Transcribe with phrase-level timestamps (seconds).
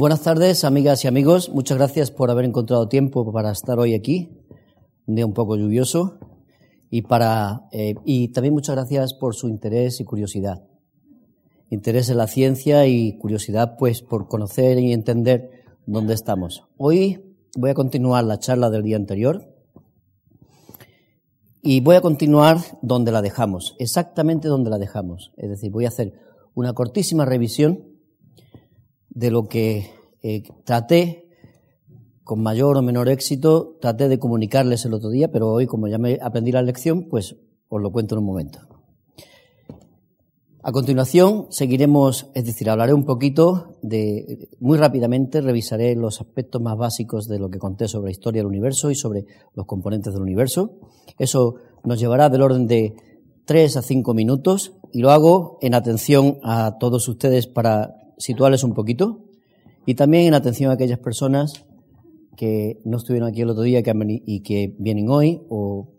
[0.00, 1.50] Buenas tardes, amigas y amigos.
[1.50, 4.30] Muchas gracias por haber encontrado tiempo para estar hoy aquí,
[5.06, 6.18] un día un poco lluvioso,
[6.88, 10.64] y para eh, y también muchas gracias por su interés y curiosidad.
[11.68, 15.50] Interés en la ciencia y curiosidad, pues, por conocer y entender
[15.84, 16.62] dónde estamos.
[16.78, 19.54] Hoy voy a continuar la charla del día anterior
[21.60, 25.30] y voy a continuar donde la dejamos, exactamente donde la dejamos.
[25.36, 26.14] Es decir, voy a hacer
[26.54, 27.89] una cortísima revisión
[29.10, 29.90] de lo que
[30.22, 31.28] eh, traté
[32.24, 35.98] con mayor o menor éxito, traté de comunicarles el otro día, pero hoy, como ya
[35.98, 37.36] me aprendí la lección, pues
[37.68, 38.60] os lo cuento en un momento.
[40.62, 46.76] A continuación, seguiremos, es decir, hablaré un poquito de, muy rápidamente, revisaré los aspectos más
[46.76, 50.22] básicos de lo que conté sobre la historia del universo y sobre los componentes del
[50.22, 50.78] universo.
[51.18, 52.94] Eso nos llevará del orden de
[53.46, 58.74] tres a cinco minutos y lo hago en atención a todos ustedes para situarles un
[58.74, 59.24] poquito
[59.86, 61.64] y también en atención a aquellas personas
[62.36, 65.96] que no estuvieron aquí el otro día y que vienen hoy o,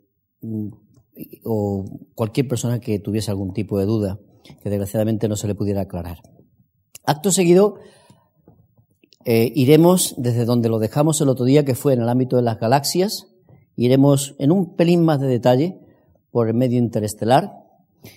[2.15, 4.19] cualquier persona que tuviese algún tipo de duda
[4.63, 6.19] que desgraciadamente no se le pudiera aclarar.
[7.03, 7.75] Acto seguido,
[9.25, 12.41] eh, iremos desde donde lo dejamos el otro día, que fue en el ámbito de
[12.43, 13.27] las galaxias,
[13.75, 15.79] iremos en un pelín más de detalle
[16.31, 17.51] por el medio interestelar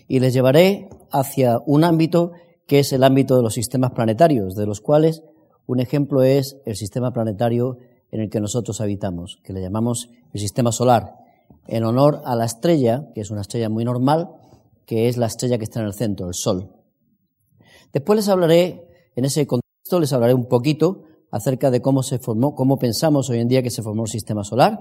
[0.09, 2.33] y les llevaré hacia un ámbito
[2.67, 5.23] que es el ámbito de los sistemas planetarios, de los cuales
[5.67, 7.79] un ejemplo es el sistema planetario
[8.11, 11.17] en el que nosotros habitamos, que le llamamos el sistema solar,
[11.67, 14.31] en honor a la estrella, que es una estrella muy normal,
[14.87, 16.71] que es la estrella que está en el centro, el Sol.
[17.93, 22.55] Después les hablaré, en ese contexto, les hablaré un poquito acerca de cómo se formó,
[22.55, 24.79] cómo pensamos hoy en día que se formó el sistema solar.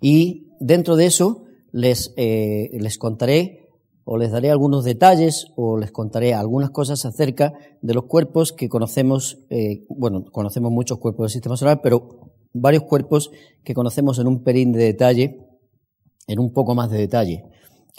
[0.00, 3.59] Y dentro de eso les, eh, les contaré
[4.10, 8.68] o les daré algunos detalles o les contaré algunas cosas acerca de los cuerpos que
[8.68, 13.30] conocemos, eh, bueno, conocemos muchos cuerpos del sistema solar, pero varios cuerpos
[13.62, 15.46] que conocemos en un pelín de detalle,
[16.26, 17.44] en un poco más de detalle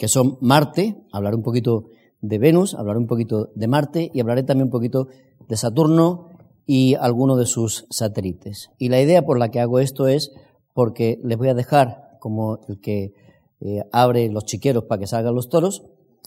[0.02, 1.84] que son Marte, hablaré un poquito
[2.20, 5.06] de Venus, hablaré un poquito de Marte y hablaré también un poquito
[5.48, 6.28] de Saturno
[6.66, 8.70] y algunos de sus satélites.
[8.78, 10.32] Y la idea por la que hago esto es
[10.74, 13.12] porque les voy a dejar, como el que
[13.60, 15.84] eh, abre los chiqueros para que salgan los toros,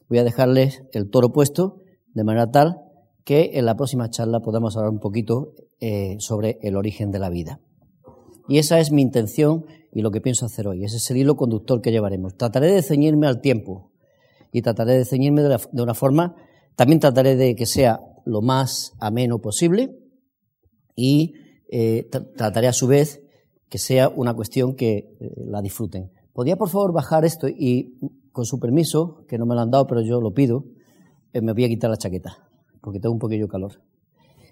[0.09, 1.81] voy a dejarles el toro puesto
[2.13, 2.81] de manera tal
[3.23, 7.29] que en la próxima charla podamos hablar un poquito eh, sobre el origen de la
[7.29, 7.59] vida.
[8.47, 10.83] Y esa es mi intención y lo que pienso hacer hoy.
[10.83, 12.35] Ese es el hilo conductor que llevaremos.
[12.37, 13.91] Trataré de ceñirme al tiempo
[14.51, 16.35] y trataré de ceñirme de, una forma,
[16.75, 19.97] también trataré de que sea lo más ameno posible
[20.95, 21.33] y
[21.69, 23.21] eh, trataré a su vez
[23.69, 26.11] que sea una cuestión que eh, la disfruten.
[26.31, 27.97] ¿Podría por favor bajar esto y
[28.35, 30.65] con su permiso, que no me lo han dado, pero yo lo pido,
[31.31, 32.49] eh, me voy a quitar la chaqueta,
[32.81, 33.81] porque tengo un poquillo calor.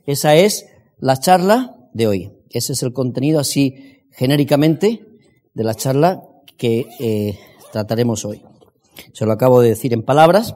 [0.06, 0.66] Esa es
[1.00, 2.32] la charla de hoy.
[2.50, 5.06] Ese es el contenido así genéricamente
[5.54, 6.24] de la charla
[6.58, 7.38] que eh,
[7.74, 8.42] trataremos hoy.
[9.12, 10.56] Se lo acabo de decir en palabras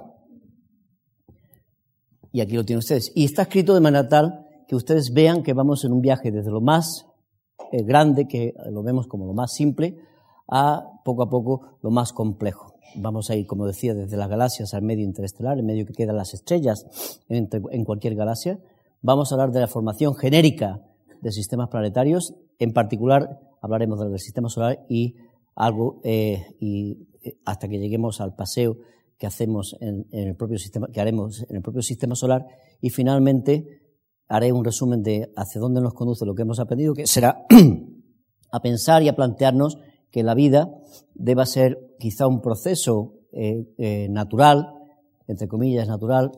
[2.32, 3.12] y aquí lo tienen ustedes.
[3.14, 6.50] Y está escrito de manera tal que ustedes vean que vamos en un viaje desde
[6.50, 7.08] lo más
[7.74, 9.98] eh, grande, que lo vemos como lo más simple,
[10.50, 12.77] a poco a poco lo más complejo.
[12.96, 16.16] Vamos a ir, como decía, desde las galaxias al medio interestelar, en medio que quedan
[16.16, 16.86] las estrellas
[17.30, 18.59] en cualquier galaxia.
[19.02, 20.81] Vamos a hablar de la formación genérica
[21.22, 25.16] de sistemas planetarios, en particular hablaremos del sistema solar y
[25.56, 28.78] algo eh, eh, hasta que lleguemos al paseo
[29.18, 32.46] que hacemos en, el propio sistema que haremos en el propio sistema solar
[32.81, 33.81] y finalmente
[34.28, 37.46] haré un resumen de hacia dónde nos conduce lo que hemos aprendido que será
[38.52, 39.80] a pensar y a plantearnos
[40.12, 40.69] que la vida
[41.13, 44.73] deba ser quizá un proceso eh, natural
[45.28, 46.31] entre comillas natural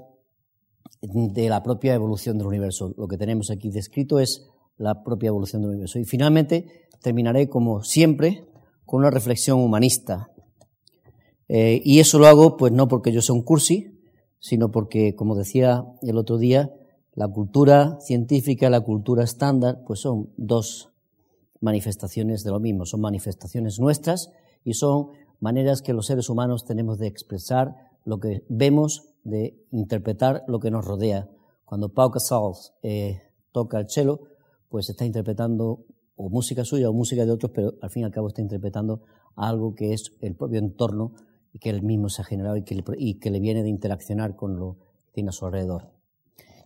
[1.02, 2.94] de la propia evolución del universo.
[2.98, 4.48] Lo que tenemos aquí descrito es
[4.78, 6.00] la propia evolución del universo.
[6.00, 8.46] Y finalmente terminaré, como siempre,
[8.86, 10.30] con una reflexión humanista.
[11.48, 14.00] Eh, y eso lo hago, pues no porque yo sea un cursi,
[14.40, 16.74] sino porque, como decía el otro día,
[17.14, 20.89] la cultura científica y la cultura estándar, pues son dos
[21.60, 24.32] manifestaciones de lo mismo, son manifestaciones nuestras
[24.64, 25.10] y son
[25.40, 27.76] maneras que los seres humanos tenemos de expresar
[28.06, 31.30] lo que vemos, de interpretar lo que nos rodea.
[31.66, 33.22] Cuando Pau Casals eh,
[33.52, 34.22] toca el cello,
[34.70, 35.86] pues está interpretando
[36.16, 39.04] o música suya o música de otros, pero al fin y al cabo está interpretando
[39.36, 41.14] algo que es el propio entorno
[41.60, 44.36] que él mismo se ha generado y que le, y que le viene de interaccionar
[44.36, 45.92] con lo que tiene a su alrededor.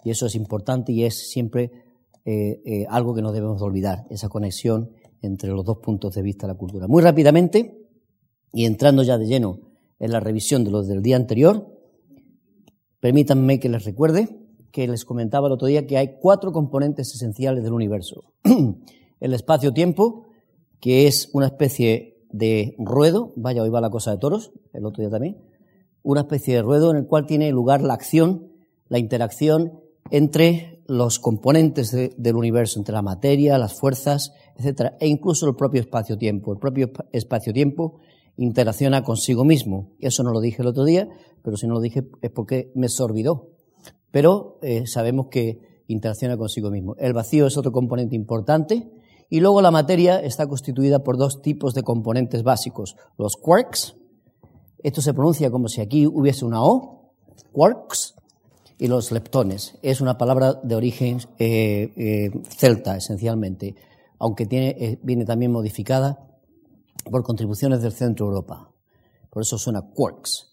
[0.04, 1.72] Y eso es importante y es siempre
[2.26, 4.92] eh, eh, algo que no debemos olvidar, esa conexión
[5.22, 6.88] entre los dos puntos de vista de la cultura.
[6.88, 7.88] Muy rápidamente,
[8.54, 9.60] y entrando ya de lleno
[10.00, 11.68] en la revisión de los del día anterior,
[13.00, 14.44] permítanme que les recuerde
[14.74, 18.24] que les comentaba el otro día que hay cuatro componentes esenciales del universo.
[19.20, 20.26] el espacio-tiempo,
[20.82, 25.02] que es una especie de ruedo, vaya, hoy va la cosa de toros, el otro
[25.02, 25.38] día también,
[26.02, 28.52] una especie de ruedo en el cual tiene lugar la acción,
[28.90, 29.80] la interacción
[30.10, 35.82] entre los componentes del universo, entre la materia, las fuerzas, etcétera, e incluso el propio
[35.82, 36.54] espacio-tiempo.
[36.54, 38.00] El propio espacio-tiempo
[38.38, 39.90] interacciona consigo mismo.
[40.00, 41.10] Eso no lo dije el otro día,
[41.42, 43.50] pero si no lo dije es porque me se olvidó.
[44.12, 46.96] Pero eh, sabemos que interacciona consigo mismo.
[47.00, 48.92] El vacío es otro componente importante
[49.30, 52.96] y luego la materia está constituida por dos tipos de componentes básicos.
[53.18, 53.96] Los quarks,
[54.84, 57.14] esto se pronuncia como si aquí hubiese una O,
[57.52, 58.13] quarks,
[58.84, 59.78] y los leptones.
[59.82, 63.76] Es una palabra de origen eh, eh, celta, esencialmente,
[64.20, 66.28] aunque tiene, viene también modificada
[67.10, 68.74] por contribuciones del centro Europa.
[69.30, 70.52] Por eso suena quarks.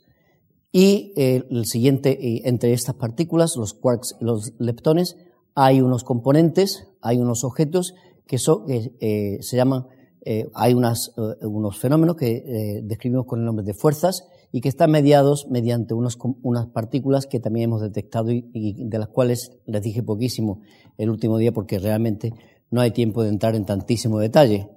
[0.70, 5.16] Y eh, el siguiente, entre estas partículas, los quarks y los leptones,
[5.56, 7.94] hay unos componentes, hay unos objetos
[8.28, 9.88] que, son, eh, se llaman,
[10.24, 15.46] eh, hay unos fenómenos que describimos con el nombre de fuerzas y que están mediados
[15.48, 20.02] mediante unos, unas partículas que también hemos detectado y, y, de las cuales les dije
[20.02, 20.60] poquísimo
[20.98, 22.34] el último día porque realmente
[22.70, 24.68] no hay tiempo de entrar en tantísimo detalle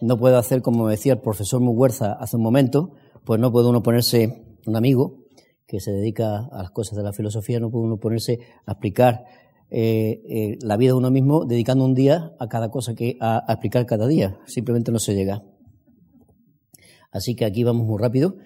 [0.00, 2.92] no puedo hacer como decía el profesor Muguerza hace un momento,
[3.24, 5.24] pues no puede uno ponerse, un amigo
[5.66, 9.24] que se dedica a las cosas de la filosofía, no puede uno ponerse a explicar
[9.70, 13.42] eh, eh, la vida de uno mismo dedicando un día a cada cosa que a,
[13.48, 14.38] a, explicar cada día.
[14.46, 15.42] Simplemente no se llega.
[17.10, 18.36] Así que aquí vamos muy rápido.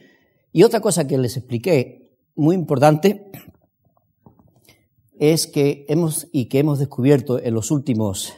[0.53, 3.31] Y otra cosa que les expliqué, muy importante,
[5.19, 8.33] es que hemos y que hemos descubierto en los últimos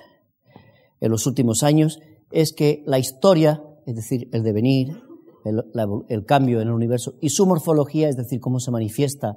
[1.03, 2.01] en los últimos años
[2.31, 5.03] es que la historia, es decir, el devenir,
[5.45, 9.37] el, cambio en el universo, y su morfología, es decir, cómo se manifiesta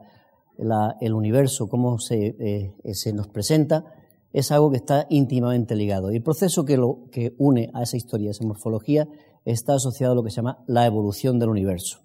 [1.02, 3.84] el universo, cómo se, eh, se, nos presenta,
[4.32, 6.12] es algo que está íntimamente ligado.
[6.12, 9.08] Y el proceso que, lo, que une a esa historia, a esa morfología,
[9.44, 12.05] está asociado a lo que se llama la evolución del universo.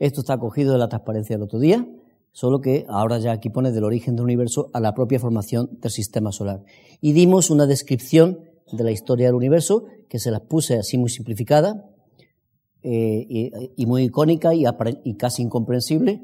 [0.00, 1.86] Esto está cogido de la transparencia del otro día,
[2.32, 5.90] solo que ahora ya aquí pone del origen del universo a la propia formación del
[5.90, 6.62] sistema solar.
[7.00, 8.40] Y dimos una descripción
[8.72, 11.90] de la historia del universo, que se las puse así muy simplificada
[12.82, 14.64] eh, y, muy icónica y,
[15.14, 16.22] casi incomprensible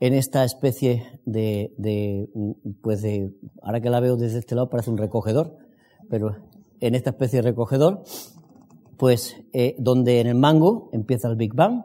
[0.00, 2.28] en esta especie de,
[2.82, 3.32] pues de,
[3.62, 5.56] ahora que la veo desde este lado parece un recogedor,
[6.08, 6.36] pero
[6.80, 8.04] en esta especie de recogedor,
[8.96, 11.84] pues eh, donde en el mango empieza el Big Bang,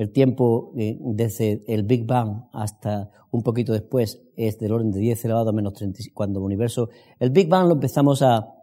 [0.00, 5.26] el tiempo desde el Big Bang hasta un poquito después es del orden de 10
[5.26, 6.88] elevado a menos 30, cuando el universo,
[7.18, 8.56] el Big Bang lo empezamos a,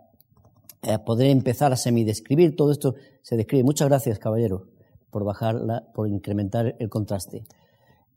[1.05, 2.55] poder empezar a semidescribir.
[2.55, 3.63] Todo esto se describe.
[3.63, 4.63] Muchas gracias, caballero,
[5.11, 7.43] por bajarla, por incrementar el contraste.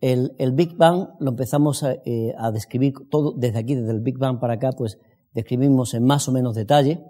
[0.00, 4.00] El, el Big Bang lo empezamos a, eh, a, describir todo desde aquí, desde el
[4.00, 4.99] Big Bang para acá, pues
[5.34, 7.05] describimos en más o menos detalle,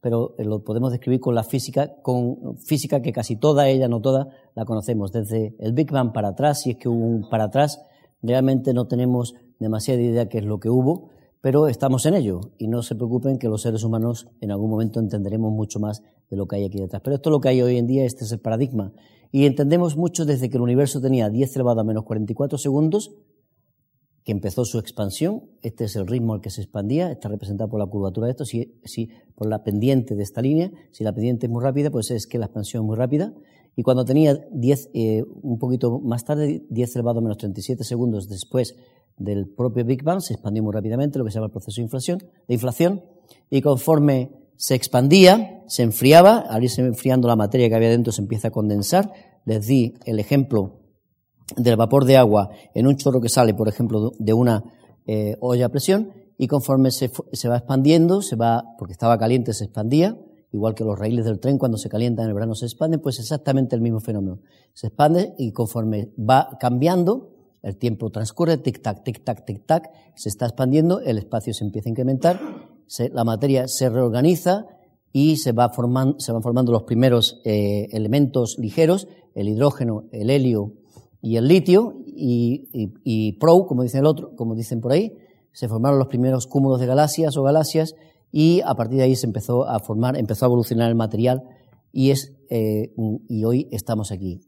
[0.00, 4.00] pero eh, lo podemos describir con la física, con física que casi toda ella, no
[4.00, 5.12] toda, la conocemos.
[5.12, 7.80] Desde el Big Bang para atrás, si es que hubo un para atrás,
[8.22, 11.10] realmente no tenemos demasiada idea qué es lo que hubo,
[11.40, 15.00] pero estamos en ello y no se preocupen que los seres humanos en algún momento
[15.00, 17.02] entenderemos mucho más de lo que hay aquí detrás.
[17.04, 18.92] Pero esto es lo que hay hoy en día, este es el paradigma.
[19.30, 23.12] Y entendemos mucho desde que el universo tenía 10 elevado a menos 44 segundos,
[24.26, 27.78] que empezó su expansión, este es el ritmo al que se expandía, está representado por
[27.78, 31.52] la curvatura de esto, si, por la pendiente de esta línea, si la pendiente es
[31.52, 33.32] muy rápida, pues es que la expansión es muy rápida,
[33.76, 38.28] y cuando tenía 10, eh, un poquito más tarde, 10 elevado a menos 37 segundos
[38.28, 38.74] después
[39.16, 41.84] del propio Big Bang se expandió muy rápidamente, lo que se llama el proceso de
[41.84, 42.18] inflación,
[42.48, 43.04] de inflación
[43.48, 48.22] y conforme se expandía, se enfriaba, al irse enfriando la materia que había dentro se
[48.22, 49.12] empieza a condensar.
[49.44, 50.85] Les di el ejemplo
[51.56, 54.64] del vapor de agua en un chorro que sale, por ejemplo, de una
[55.06, 59.52] eh, olla a presión, y conforme se, se, va expandiendo, se va, porque estaba caliente,
[59.54, 60.18] se expandía,
[60.52, 63.18] igual que los raíles del tren cuando se calientan en el verano se expanden, pues
[63.18, 64.40] exactamente el mismo fenómeno.
[64.74, 67.30] Se expande y conforme va cambiando,
[67.62, 72.40] el tiempo transcurre, tic-tac, tic-tac, tic-tac, se está expandiendo, el espacio se empieza a incrementar,
[73.12, 74.66] la materia se reorganiza
[75.12, 80.30] y se, va formando, se van formando los primeros eh, elementos ligeros, el hidrógeno, el
[80.30, 80.74] helio
[81.26, 85.12] y el litio, y, pro, como dicen el otro, como dicen por ahí,
[85.50, 87.96] se formaron los primeros cúmulos de galaxias o galaxias,
[88.30, 91.42] y a partir de ahí se empezó a formar, empezó a evolucionar el material
[91.90, 92.92] y es eh,
[93.28, 94.40] y hoy estamos aquí,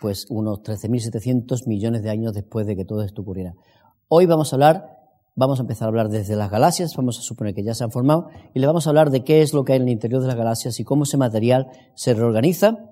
[0.00, 3.54] pues unos 13.700 millones de años después de que todo esto ocurriera.
[4.08, 4.86] Hoy vamos a hablar,
[5.36, 7.92] vamos a empezar a hablar desde las galaxias, vamos a suponer que ya se han
[7.92, 10.20] formado, y le vamos a hablar de qué es lo que hay en el interior
[10.20, 12.88] de las galaxias y cómo ese material se reorganiza,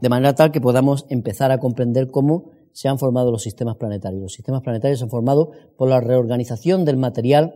[0.00, 4.22] de manera tal que podamos empezar a comprender cómo se han formado los sistemas planetarios.
[4.22, 7.54] Los sistemas planetarios se han formado por la reorganización del material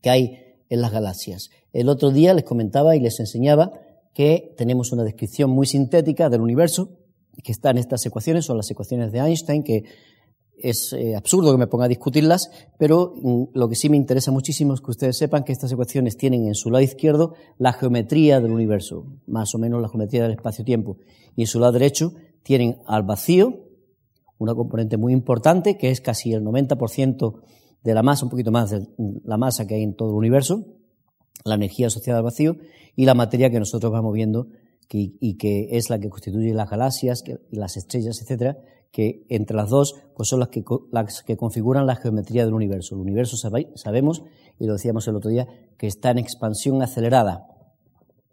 [0.00, 1.50] que hay en las galaxias.
[1.72, 3.72] El otro día les comentaba y les enseñaba
[4.14, 6.88] que tenemos una descripción muy sintética del universo
[7.42, 9.84] que está en estas ecuaciones, son las ecuaciones de Einstein, que
[10.58, 14.30] es eh, absurdo que me ponga a discutirlas, pero mm, lo que sí me interesa
[14.30, 18.40] muchísimo es que ustedes sepan que estas ecuaciones tienen en su lado izquierdo la geometría
[18.40, 20.96] del universo, más o menos la geometría del espacio-tiempo,
[21.36, 23.65] y en su lado derecho tienen al vacío,
[24.38, 27.40] una componente muy importante, que es casi el 90%
[27.82, 28.86] de la masa, un poquito más de
[29.24, 30.64] la masa que hay en todo el universo,
[31.44, 32.56] la energía asociada al vacío,
[32.94, 34.48] y la materia que nosotros vamos viendo
[34.88, 38.58] y que es la que constituye las galaxias, las estrellas, etcétera,
[38.92, 42.94] que entre las dos pues son las que, las que configuran la geometría del universo.
[42.94, 44.22] El universo sabemos,
[44.58, 47.48] y lo decíamos el otro día, que está en expansión acelerada.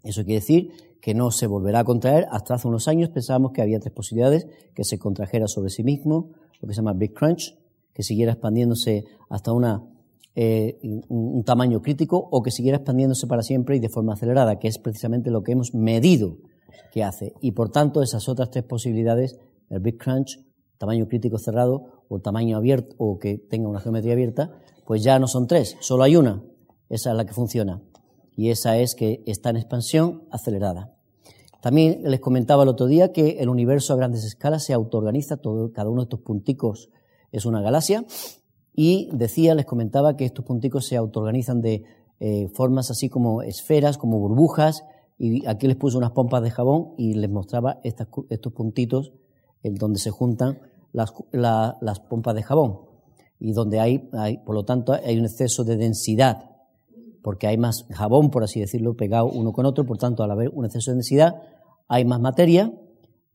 [0.04, 0.72] Eso quiere decir
[1.04, 2.28] que no se volverá a contraer.
[2.32, 6.32] Hasta hace unos años pensábamos que había tres posibilidades, que se contrajera sobre sí mismo,
[6.62, 7.60] lo que se llama Big Crunch,
[7.94, 9.84] que siguiera expandiéndose hasta una,
[10.34, 10.80] eh,
[11.10, 14.78] un tamaño crítico o que siguiera expandiéndose para siempre y de forma acelerada, que es
[14.78, 16.38] precisamente lo que hemos medido
[16.94, 17.34] que hace.
[17.42, 19.38] Y por tanto, esas otras tres posibilidades,
[19.70, 20.40] el Big Crunch,
[20.78, 24.52] tamaño crítico cerrado o tamaño abierto o que tenga una geometría abierta,
[24.88, 26.42] pues ya no son tres, solo hay una.
[26.88, 27.82] Esa es la que funciona.
[28.36, 30.94] Y esa es que está en expansión acelerada.
[31.62, 35.72] También les comentaba el otro día que el universo a grandes escalas se autoorganiza, todo,
[35.72, 36.90] cada uno de estos punticos
[37.32, 38.06] es una galaxia,
[38.76, 41.84] y decía, les comentaba que estos punticos se autoorganizan de
[42.20, 44.84] eh, formas así como esferas, como burbujas,
[45.18, 49.14] y aquí les puse unas pompas de jabón y les mostraba estos puntitos
[49.62, 50.60] en donde se juntan
[50.92, 52.80] las, las pompas de jabón
[53.40, 56.53] y donde hay, hay, por lo tanto, hay un exceso de densidad,
[57.24, 60.50] porque hay más jabón, por así decirlo, pegado uno con otro, por tanto, al haber
[60.50, 61.42] un exceso de densidad,
[61.88, 62.74] hay más materia,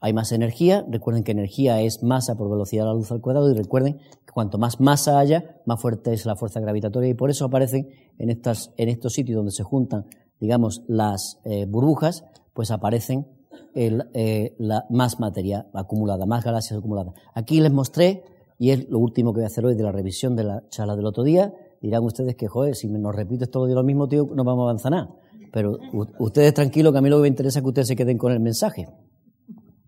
[0.00, 0.84] hay más energía.
[0.88, 4.32] Recuerden que energía es masa por velocidad de la luz al cuadrado y recuerden que
[4.32, 8.30] cuanto más masa haya, más fuerte es la fuerza gravitatoria y por eso aparecen en,
[8.30, 10.06] estas, en estos sitios donde se juntan,
[10.38, 13.26] digamos, las eh, burbujas, pues aparecen
[13.74, 17.14] eh, la, más materia acumulada, más galaxias acumuladas.
[17.34, 18.22] Aquí les mostré,
[18.58, 20.96] y es lo último que voy a hacer hoy de la revisión de la charla
[20.96, 24.44] del otro día, dirán ustedes que, joder, si nos repites todo lo mismo, tío, no
[24.44, 25.14] vamos a avanzar nada.
[25.52, 25.78] Pero
[26.18, 28.32] ustedes tranquilos, que a mí lo que me interesa es que ustedes se queden con
[28.32, 28.86] el mensaje.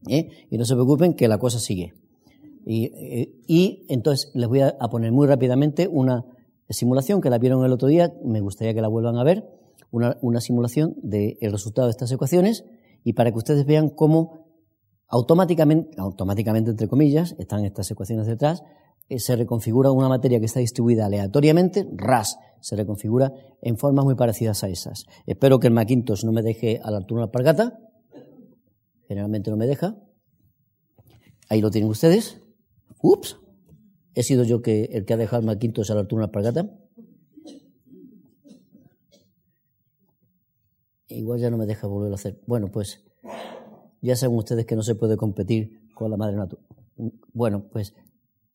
[0.09, 0.47] ¿eh?
[0.51, 1.93] Y no se preocupen que la cosa sigue.
[2.65, 2.85] Y,
[3.49, 6.25] eh, entonces les voy a, poner muy rápidamente una
[6.69, 9.45] simulación que la vieron el otro día, me gustaría que la vuelvan a ver,
[9.91, 12.65] una, una simulación del resultado de estas ecuaciones
[13.03, 14.47] y para que ustedes vean cómo
[15.09, 18.63] automáticamente, automáticamente entre comillas, están estas ecuaciones detrás,
[19.19, 24.63] se reconfigura una materia que está distribuida aleatoriamente, RAS, se reconfigura en formas muy parecidas
[24.63, 25.05] a esas.
[25.27, 27.79] Espero que el Macintosh no me deje a la altura de la alpargata,
[29.09, 29.97] generalmente no me deja.
[31.49, 32.41] Ahí lo tienen ustedes.
[33.03, 33.39] Ups,
[34.15, 36.77] he sido yo el que ha dejado el Macintosh a la altura de la alpargata.
[41.09, 42.41] Igual ya no me deja volverlo a hacer.
[42.47, 43.05] Bueno, pues
[44.01, 46.73] ya saben ustedes que no se puede competir con la madre naturaleza.
[47.33, 47.95] Bueno, pues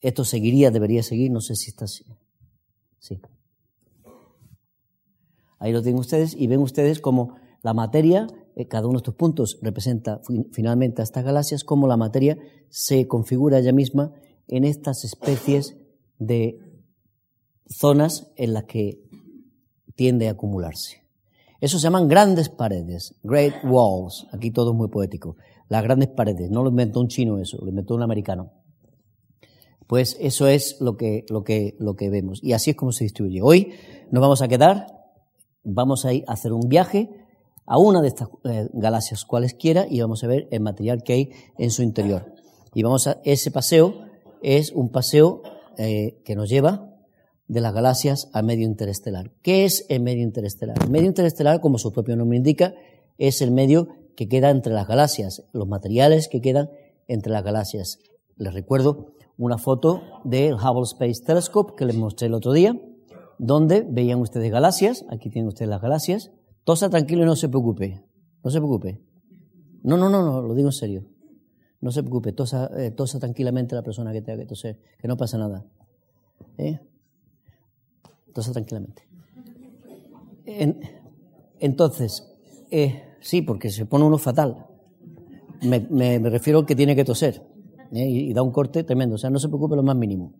[0.01, 2.05] esto seguiría, debería seguir, no sé si está así.
[2.99, 3.19] Sí.
[5.59, 9.15] Ahí lo tienen ustedes y ven ustedes como la materia, eh, cada uno de estos
[9.15, 10.21] puntos representa
[10.51, 12.37] finalmente a estas galaxias, como la materia
[12.69, 14.13] se configura ella misma
[14.47, 15.75] en estas especies
[16.19, 16.59] de
[17.67, 19.01] zonas en las que
[19.95, 21.05] tiende a acumularse.
[21.59, 24.27] Eso se llaman grandes paredes, great walls.
[24.31, 25.37] Aquí todo es muy poético.
[25.67, 26.51] Las grandes paredes.
[26.51, 28.51] No lo inventó un chino eso, lo inventó un americano.
[29.87, 32.43] Pues eso es lo que, lo que, lo que vemos.
[32.43, 33.41] Y así es como se distribuye.
[33.41, 33.73] Hoy
[34.11, 34.87] nos vamos a quedar,
[35.63, 37.09] vamos a ir a hacer un viaje
[37.65, 41.31] a una de estas eh, galaxias cualesquiera y vamos a ver el material que hay
[41.57, 42.33] en su interior.
[42.73, 44.05] Y vamos a, ese paseo
[44.41, 45.41] es un paseo
[45.77, 46.91] eh, que nos lleva
[47.47, 49.31] de las galaxias al medio interestelar.
[49.41, 50.77] ¿Qué es el medio interestelar?
[50.83, 52.73] El medio interestelar, como su propio nombre indica,
[53.17, 56.69] es el medio que queda entre las galaxias, los materiales que quedan
[57.07, 57.99] entre las galaxias.
[58.37, 62.79] Les recuerdo una foto del Hubble Space Telescope que les mostré el otro día,
[63.37, 66.31] donde veían ustedes galaxias, aquí tienen ustedes las galaxias.
[66.63, 68.03] Tosa tranquilo y no se preocupe,
[68.43, 69.01] no se preocupe.
[69.83, 71.05] No, no, no, no, lo digo en serio.
[71.81, 75.17] No se preocupe, tosa, eh, tosa tranquilamente la persona que tenga que toser, que no
[75.17, 75.65] pasa nada.
[76.57, 76.79] ¿Eh?
[78.33, 79.03] Tosa tranquilamente.
[81.59, 82.23] entonces,
[82.71, 84.65] eh, sí, porque se pone uno fatal.
[85.61, 87.41] Me, me, me refiero al que tiene que toser.
[87.95, 88.07] ¿Eh?
[88.07, 89.15] y, da un corte tremendo.
[89.15, 90.33] O sea, no se preocupe lo más mínimo.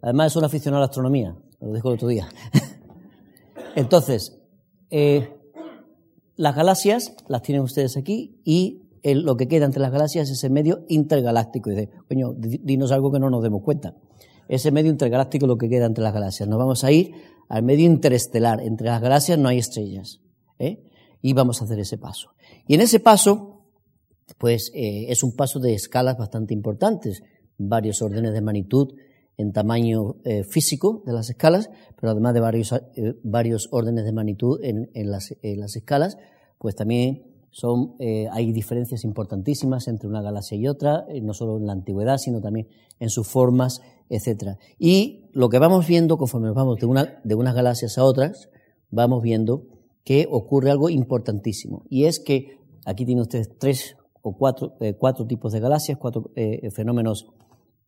[0.00, 2.28] Además, es un aficionado a la astronomía, lo dijo el otro día.
[3.74, 4.38] Entonces,
[4.90, 5.34] eh,
[6.36, 10.50] las galaxias las tienen ustedes aquí y lo que queda entre las galaxias es el
[10.50, 11.70] medio intergaláctico.
[11.70, 13.94] Y dice, coño, dinos algo que no nos demos cuenta.
[14.48, 16.48] Ese medio intergaláctico es lo que queda entre las galaxias.
[16.48, 17.12] Nos vamos a ir
[17.48, 18.60] al medio interestelar.
[18.60, 20.20] Entre las galaxias no hay estrellas.
[20.58, 20.82] ¿eh?
[21.20, 22.30] Y vamos a hacer ese paso.
[22.66, 23.57] Y en ese paso,
[24.36, 27.22] pues eh, es un paso de escalas bastante importantes,
[27.56, 28.94] varios órdenes de magnitud
[29.36, 32.74] en tamaño eh, físico de las escalas, pero además de varios,
[33.22, 36.18] varios órdenes de magnitud en, en, las, en las escalas,
[36.58, 41.56] pues también son, eh, hay diferencias importantísimas entre una galaxia y otra, eh, no solo
[41.56, 42.68] en la antigüedad, sino también
[43.00, 43.80] en sus formas,
[44.10, 44.58] etc.
[44.78, 48.48] Y lo que vamos viendo conforme vamos de, una, de unas galaxias a otras,
[48.90, 49.64] vamos viendo
[50.04, 51.84] que ocurre algo importantísimo.
[51.88, 56.30] Y es que aquí tiene ustedes tres o cuatro, eh, cuatro tipos de galaxias, cuatro
[56.72, 57.26] fenómenos,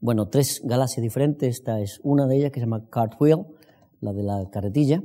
[0.00, 1.56] bueno, tres galaxias diferentes.
[1.58, 3.46] Esta es una de ellas que se llama Cartwheel,
[4.00, 5.02] la de la carretilla.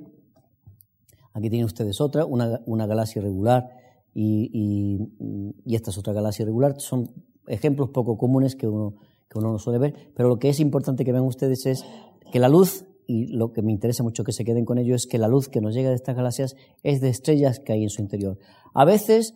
[1.34, 3.70] Aquí tienen ustedes otra, una, una galaxia regular
[4.14, 4.50] y,
[5.66, 6.80] y, esta es otra galaxia irregular.
[6.80, 7.12] Son
[7.48, 8.96] ejemplos poco comunes que uno,
[9.30, 11.84] que uno no suele ver, pero lo que es importante que vean ustedes es
[12.32, 15.06] que la luz, y lo que me interesa mucho que se queden con ello, es
[15.06, 17.90] que la luz que nos llega de estas galaxias es de estrellas que hay en
[17.90, 18.40] su interior.
[18.74, 19.36] A veces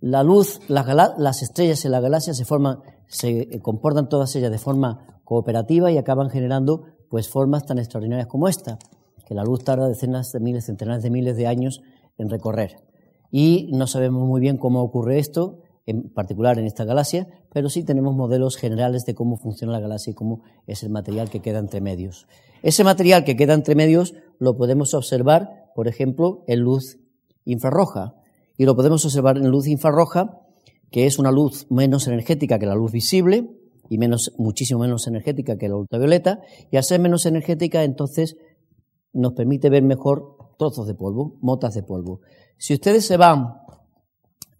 [0.00, 0.86] la luz, las,
[1.18, 5.98] las estrellas en la galaxia se forman, se comportan todas ellas de forma cooperativa y
[5.98, 8.78] acaban generando pues formas tan extraordinarias como esta,
[9.26, 11.82] que la luz tarda decenas de miles, centenares de miles de años
[12.18, 12.90] en recorrer
[13.30, 17.84] y no sabemos muy bien cómo ocurre esto, en particular en esta galaxia, pero sí
[17.84, 21.58] tenemos modelos generales de cómo funciona la galaxia y cómo es el material que queda
[21.58, 22.26] entre medios.
[22.62, 26.98] Ese material que queda entre medios lo podemos observar, por ejemplo, en luz
[27.44, 28.14] infrarroja.
[28.60, 30.38] Y lo podemos observar en luz infrarroja,
[30.90, 33.48] que es una luz menos energética que la luz visible
[33.88, 36.40] y menos, muchísimo menos energética que la ultravioleta.
[36.70, 38.36] Y al ser menos energética, entonces
[39.14, 42.20] nos permite ver mejor trozos de polvo, motas de polvo.
[42.58, 43.54] Si ustedes se van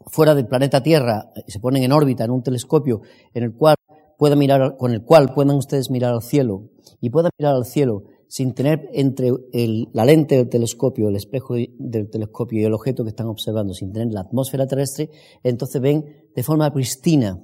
[0.07, 3.03] fuera del planeta Tierra y se ponen en órbita en un telescopio
[3.35, 3.77] en el cual
[4.17, 6.71] puedan mirar, con el cual puedan ustedes mirar al cielo
[7.03, 9.33] y puedan mirar al cielo sin tener entre
[9.93, 13.93] la lente del telescopio, el espejo del telescopio y el objeto que están observando, sin
[13.93, 15.11] tener la atmósfera terrestre,
[15.43, 17.43] entonces ven de forma pristina,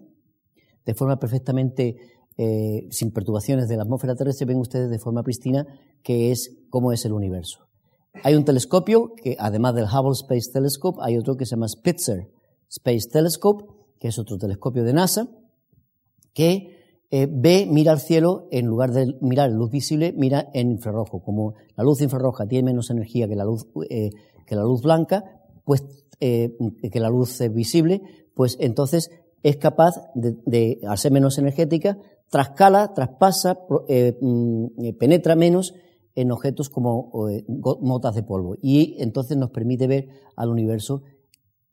[0.84, 1.96] de forma perfectamente
[2.36, 5.66] eh, sin perturbaciones de la atmósfera terrestre, ven ustedes de forma pristina
[6.04, 7.66] que es cómo es el universo.
[8.22, 12.30] Hay un telescopio que, además del Hubble Space Telescope, hay otro que se llama Spitzer
[12.68, 13.64] Space Telescope,
[13.98, 15.26] que es otro telescopio de NASA,
[16.32, 16.75] que
[17.10, 21.22] eh, ve, mira al cielo, en lugar de mirar luz visible, mira en infrarrojo.
[21.22, 24.10] Como la luz infrarroja tiene menos energía que la luz, eh,
[24.46, 25.24] que la luz blanca,
[25.64, 25.84] pues,
[26.20, 26.56] eh,
[26.90, 28.02] que la luz visible,
[28.34, 29.10] pues entonces
[29.42, 31.98] es capaz de, al ser menos energética,
[32.30, 33.58] trascala, traspasa,
[34.20, 35.74] mm, penetra menos
[36.16, 38.56] en objetos como eh, motas de polvo.
[38.60, 41.02] Y entonces nos permite ver al universo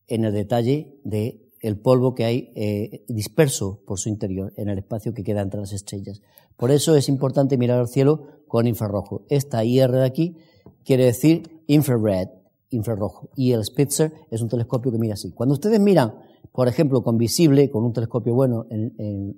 [0.08, 4.78] en el detalle de el polvo que hay eh, disperso por su interior, en el
[4.80, 6.22] espacio que queda entre las estrellas.
[6.58, 9.26] Por eso es importante mirar al cielo con infrarrojo.
[9.30, 10.38] Esta IR de aquí
[10.84, 12.28] quiere decir infrared,
[12.70, 13.30] infrarrojo.
[13.38, 15.32] Y el Spitzer es un telescopio que mira así.
[15.32, 16.16] Cuando ustedes miran,
[16.52, 18.94] por ejemplo, con visible, con un telescopio bueno en,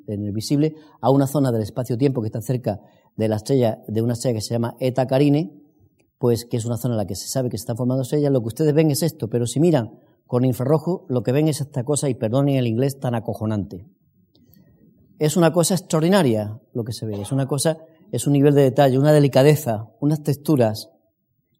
[0.07, 2.81] en el visible, a una zona del espacio-tiempo que está cerca
[3.15, 5.61] de la estrella, de una estrella que se llama Eta Carine,
[6.17, 8.31] pues que es una zona en la que se sabe que se están formando estrellas,
[8.31, 11.61] lo que ustedes ven es esto, pero si miran con infrarrojo, lo que ven es
[11.61, 13.85] esta cosa, y perdonen el inglés tan acojonante.
[15.19, 17.77] Es una cosa extraordinaria lo que se ve, es una cosa,
[18.11, 20.89] es un nivel de detalle, una delicadeza, unas texturas.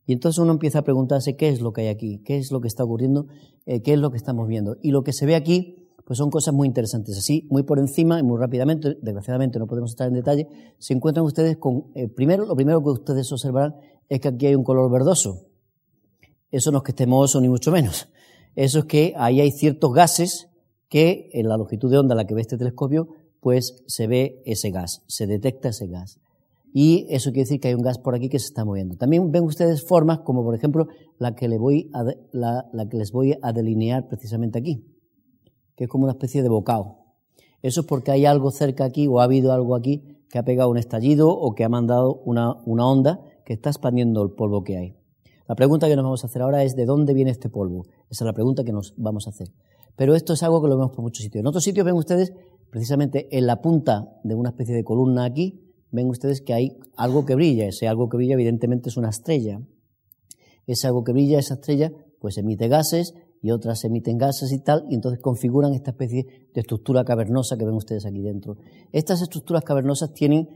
[0.06, 2.62] Y entonces uno empieza a preguntarse qué es lo que hay aquí, qué es lo
[2.62, 3.28] que está ocurriendo,
[3.66, 4.78] eh, qué es lo que estamos viendo.
[4.82, 7.18] Y lo que se ve aquí pues son cosas muy interesantes.
[7.18, 10.48] Así, muy por encima y muy rápidamente, desgraciadamente no podemos estar en detalle,
[10.78, 13.76] se encuentran ustedes con, eh, primero, lo primero que ustedes observarán
[14.08, 15.48] es que aquí hay un color verdoso.
[16.52, 18.08] Eso no es que esté mohoso ni mucho menos.
[18.56, 20.48] Eso es que ahí hay ciertos gases
[20.90, 23.10] que en la longitud de onda a la que ve este telescopio,
[23.42, 26.20] pues se ve ese gas, se detecta ese gas.
[26.74, 28.98] Y eso quiere decir que hay un gas por aquí que se está moviendo.
[28.98, 30.88] También ven ustedes formas como, por ejemplo,
[31.20, 31.90] la que, les voy
[33.42, 34.96] a delinear precisamente aquí
[35.76, 36.98] que es como una especie de bocado.
[37.62, 40.70] Eso es porque hay algo cerca aquí o ha habido algo aquí que ha pegado
[40.70, 44.96] un estallido o que ha mandado una, onda que está expandiendo el polvo que hay.
[45.48, 47.86] La pregunta que nos vamos a hacer ahora es de dónde viene este polvo.
[48.10, 49.50] Esa es la pregunta que nos vamos a hacer.
[49.96, 51.42] Pero esto es algo que lo vemos por muchos sitios.
[51.42, 52.34] En otros sitios ven ustedes,
[52.72, 57.26] precisamente en la punta de una especie de columna aquí, ven ustedes que hay algo
[57.26, 57.68] que brilla.
[57.68, 59.62] Ese algo que brilla evidentemente es una estrella.
[60.66, 63.14] Ese algo que brilla, esa estrella, pues emite gases
[63.46, 67.66] y otras emiten gases y tal, y entonces configuran esta especie de estructura cavernosa que
[67.66, 68.58] ven ustedes aquí dentro.
[68.92, 70.50] Estas estructuras cavernosas tienen,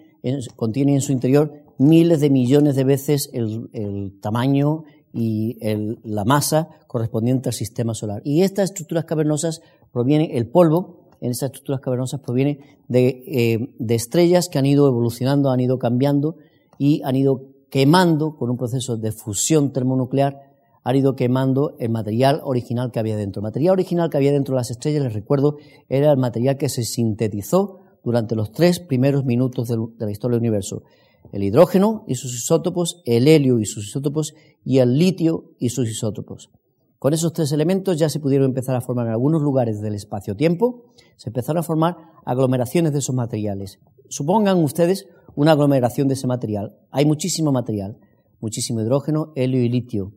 [0.56, 5.58] contienen en su interior miles de millones de veces el, tamaño y
[6.04, 8.22] la masa correspondiente al sistema solar.
[8.24, 9.62] Y estas estructuras cavernosas
[9.92, 14.88] provienen, el polvo en esas estructuras cavernosas proviene de, eh, de estrellas que han ido
[14.88, 16.36] evolucionando, han ido cambiando
[16.78, 20.50] y han ido quemando, con un proceso de fusión termonuclear,
[20.84, 23.42] han ido quemando el material original que había dentro.
[23.42, 26.70] El material original que había dentro de las estrellas, les recuerdo, era el material que
[26.70, 30.84] se sintetizó durante los tres primeros minutos de la historia del universo.
[31.32, 35.90] El hidrógeno y sus isótopos, el helio y sus isótopos y el litio y sus
[35.90, 36.50] isótopos.
[36.98, 40.86] Con esos tres elementos ya se pudieron empezar a formar en algunos lugares del espacio-tiempo,
[41.16, 43.80] se empezaron a formar aglomeraciones de esos materiales.
[44.10, 46.76] Supongan ustedes una aglomeración de ese material.
[46.92, 47.98] Hay muchísimo material,
[48.42, 50.14] muchísimo hidrógeno, helio y litio.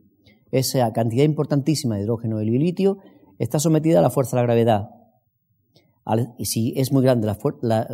[0.51, 2.97] Esa cantidad importantísima de hidrógeno, helio y litio
[3.39, 5.02] está sometida a la fuerza de la gravedad.
[6.37, 7.27] Y si es muy grande
[7.61, 7.87] la,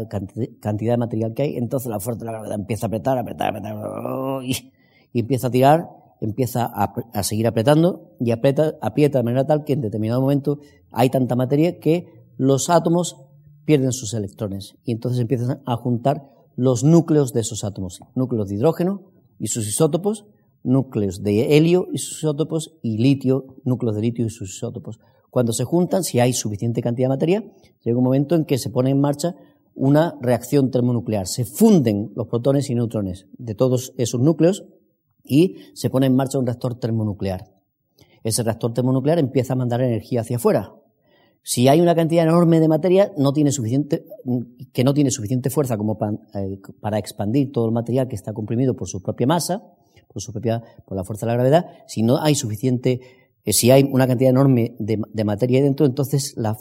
[0.60, 3.50] cantidad de material que hay, entonces la fuerza de la gravedad empieza a apretar, apretar,
[3.50, 4.72] apretar, y,
[5.14, 9.82] empieza a tirar, empieza a, seguir apretando y aprieta, aprieta de manera tal que en
[9.82, 10.60] determinado momento
[10.92, 13.18] hay tanta materia que los átomos
[13.66, 18.56] pierden sus electrones y entonces empiezan a juntar los núcleos de esos átomos, núcleos de
[18.56, 19.04] hidrógeno
[19.38, 20.26] y sus isótopos,
[20.64, 25.00] núcleos de helio y sus isótopos y litio, núcleos de litio y sus isótopos.
[25.30, 27.44] Cuando se juntan, si hay suficiente cantidad de materia,
[27.84, 29.36] llega un momento en que se pone en marcha
[29.76, 31.28] una reacción termonuclear.
[31.28, 34.66] Se funden los protones y neutrones de todos esos núcleos
[35.24, 37.46] y se pone en marcha un reactor termonuclear.
[38.24, 40.74] Ese reactor termonuclear empieza a mandar energía hacia afuera,
[41.42, 45.98] si hay una cantidad enorme de materia que no tiene suficiente fuerza como
[46.36, 49.64] eh, para, expandir todo el material que está comprimido por su propia masa,
[50.08, 53.02] por su propia, por la fuerza de la gravedad, si no hay suficiente,
[53.46, 56.58] si hay una cantidad enorme de, materia ahí dentro, entonces la,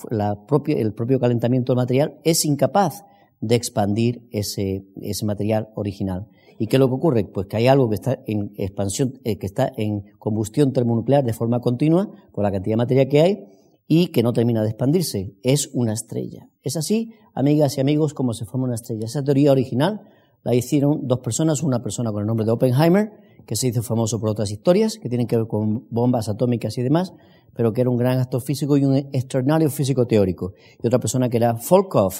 [0.67, 3.05] el propio calentamiento del material es incapaz
[3.41, 6.29] de expandir ese, ese material original.
[6.59, 7.25] ¿Y qué es lo que ocurre?
[7.25, 11.33] Pues que hay algo que está en expansión, eh, que está en combustión termonuclear de
[11.33, 13.45] forma continua por la cantidad de materia que hay,
[13.88, 15.35] y que no termina de expandirse.
[15.43, 16.51] Es una estrella.
[16.62, 19.07] Es así, amigas y amigos, como se forma una estrella.
[19.07, 20.03] Esa teoría original
[20.45, 23.12] la hicieron dos personas, una persona con el nombre de Oppenheimer,
[23.48, 26.82] que se hizo famoso por otras historias que tienen que ver con bombas atómicas y
[26.82, 27.14] demás,
[27.54, 30.52] pero que era un gran astrofísico y un extraordinario físico teórico.
[30.82, 32.12] Y otra persona que era Volkov,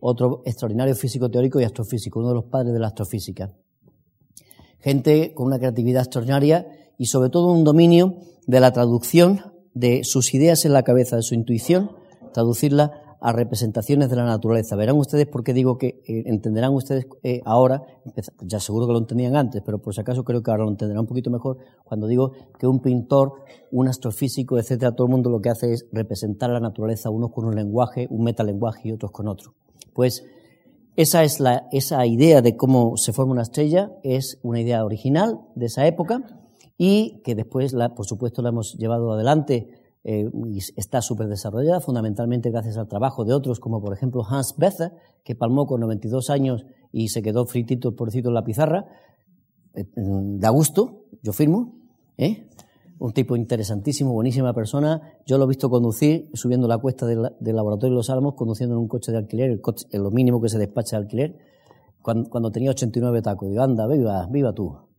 [0.00, 3.52] otro extraordinario físico teórico y astrofísico, uno de los padres de la astrofísica.
[4.78, 9.42] Gente con una creatividad extraordinaria y sobre todo un dominio de la traducción
[9.74, 11.90] de sus ideas en la cabeza, de su intuición,
[12.32, 14.74] traducirla a representaciones de la naturaleza.
[14.74, 17.84] Verán ustedes por qué digo que eh, entenderán ustedes eh, ahora,
[18.40, 21.02] ya seguro que lo entendían antes, pero por si acaso creo que ahora lo entenderán
[21.02, 25.40] un poquito mejor cuando digo que un pintor, un astrofísico, etcétera, todo el mundo lo
[25.40, 29.28] que hace es representar la naturaleza, unos con un lenguaje, un metalenguaje y otros con
[29.28, 29.54] otro.
[29.94, 30.24] Pues
[30.96, 35.38] esa es la, esa idea de cómo se forma una estrella, es una idea original
[35.54, 36.24] de esa época
[36.76, 41.80] y que después, la, por supuesto, la hemos llevado adelante eh, y está súper desarrollada,
[41.80, 44.90] fundamentalmente gracias al trabajo de otros, como por ejemplo Hans Bethe,
[45.22, 48.86] que palmó con 92 años y se quedó fritito, porcito en la pizarra.
[49.74, 51.76] Eh, da gusto, yo firmo.
[52.16, 52.48] ¿eh?
[52.98, 55.00] Un tipo interesantísimo, buenísima persona.
[55.24, 58.80] Yo lo he visto conducir, subiendo la cuesta del, laboratorio de los Álamos, conduciendo en
[58.80, 61.38] un coche de alquiler, el coche, lo mínimo que se despacha de alquiler,
[62.00, 63.48] cuando, cuando tenía 89 tacos.
[63.48, 64.91] Digo, anda, viva, viva tú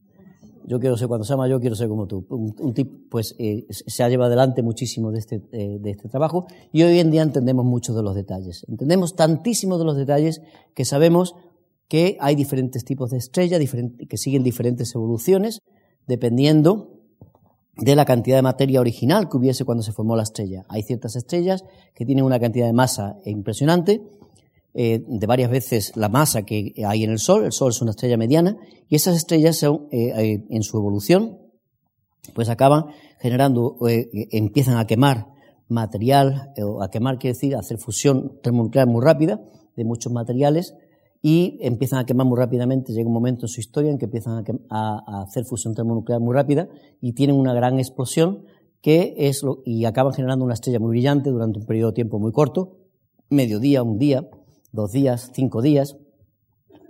[0.68, 2.26] yo quiero ser, cuando sea mayor, quiero ser como tú.
[2.30, 2.74] Un,
[3.10, 7.00] pues, eh, se ha llevado adelante muchísimo de este, eh, de este trabajo y hoy
[7.00, 8.66] en día entendemos muchos de los detalles.
[8.68, 10.42] Entendemos tantísimo de los detalles
[10.74, 11.36] que sabemos
[11.88, 13.62] que hay diferentes tipos de estrellas,
[14.10, 15.60] que siguen diferentes evoluciones,
[16.08, 17.02] dependiendo
[17.76, 20.66] de la cantidad de materia original que hubiese cuando se formó la estrella.
[20.70, 21.64] Hay ciertas estrellas
[21.96, 24.02] que tienen una cantidad de masa impresionante
[24.76, 27.46] eh, de varias veces la masa que hay en el Sol.
[27.46, 28.58] El Sol es una estrella mediana
[28.90, 31.40] y esas estrellas son, eh, eh, en su evolución
[32.34, 32.86] pues acaban
[33.20, 33.76] generando,
[34.32, 35.28] empiezan a quemar
[35.68, 39.42] material, o a quemar quiere decir hacer fusión termonuclear muy rápida
[39.76, 40.74] de muchos materiales
[41.22, 42.94] y empiezan a quemar muy rápidamente.
[42.94, 46.70] Llega un momento en su historia en que empiezan a, hacer fusión termonuclear muy rápida
[47.02, 48.46] y tienen una gran explosión
[48.82, 52.32] que es y acaban generando una estrella muy brillante durante un periodo de tiempo muy
[52.32, 52.78] corto,
[53.30, 54.30] medio día, un día,
[54.74, 55.96] dos días, cinco días,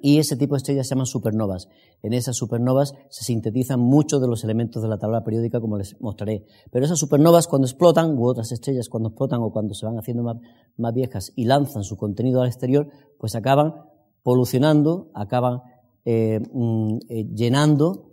[0.02, 1.70] y ese tipo de estrellas se llaman supernovas.
[2.02, 5.96] En esas supernovas se sintetizan muchos de los elementos de la tabla periódica, como les
[6.02, 6.44] mostraré.
[6.72, 10.24] Pero esas supernovas cuando explotan, u otras estrellas cuando explotan o cuando se van haciendo
[10.24, 13.76] más, viejas y lanzan su contenido al exterior, pues acaban
[14.24, 15.62] polucionando, acaban
[16.04, 18.12] llenando,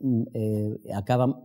[0.95, 1.45] acaban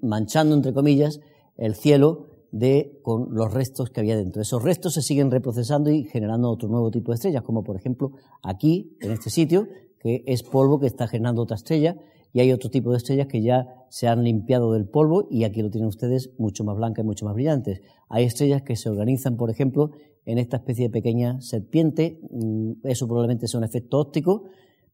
[0.00, 1.20] manchando, entre comillas,
[1.58, 4.42] el cielo de con los restos que había dentro.
[4.42, 8.12] Esos restos se siguen reprocesando y generando otro nuevo tipo de estrellas, como por ejemplo
[8.42, 11.96] aquí, en este sitio, que es polvo que está generando otra estrella,
[12.32, 15.62] y hay otro tipo de estrellas que ya se han limpiado del polvo y aquí
[15.62, 17.80] lo tienen ustedes mucho más blancas y mucho más brillantes.
[18.10, 19.92] Hay estrellas que se organizan, por ejemplo,
[20.26, 24.44] en esta especie de pequeña serpiente, mm, eso probablemente sea un efecto óptico,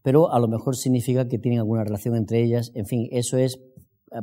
[0.02, 2.70] pero a lo mejor significa que tienen alguna relación entre ellas.
[2.74, 3.58] En fin, eso es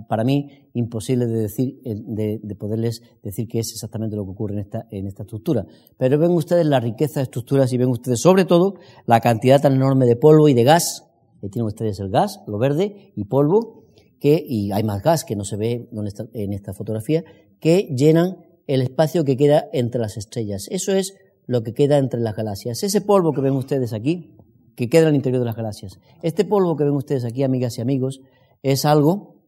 [0.08, 1.96] para mí imposible de decir, eh,
[2.42, 5.66] de, poderles decir qué es exactamente lo que ocurre en esta, en esta estructura.
[5.98, 8.76] Pero ven ustedes la riqueza de estructuras y ven ustedes sobre todo
[9.06, 11.06] la cantidad tan enorme de polvo y de gas.
[11.42, 13.86] que tienen ustedes el gas, lo verde y polvo,
[14.20, 15.90] que, y hay más gas que no se ve
[16.34, 17.24] en esta fotografía,
[17.60, 20.68] que llenan el espacio que queda entre las estrellas.
[20.70, 21.16] Eso es
[21.48, 22.84] lo que queda entre las galaxias.
[22.84, 24.36] Ese polvo que ven ustedes aquí,
[24.76, 26.00] que queda al interior de las galaxias.
[26.22, 28.22] Este polvo que ven ustedes aquí, amigas y amigos,
[28.62, 29.39] es algo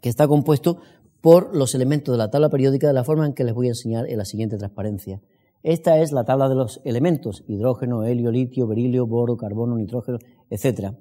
[0.00, 0.78] que está compuesto
[1.20, 3.70] por los elementos de la tabla periódica de la forma en que les voy a
[3.70, 5.20] enseñar en la siguiente transparencia.
[5.62, 10.18] Esta es la tabla de los elementos, hidrógeno, helio, litio, berilio, boro, carbono, nitrógeno,
[10.50, 10.92] etc.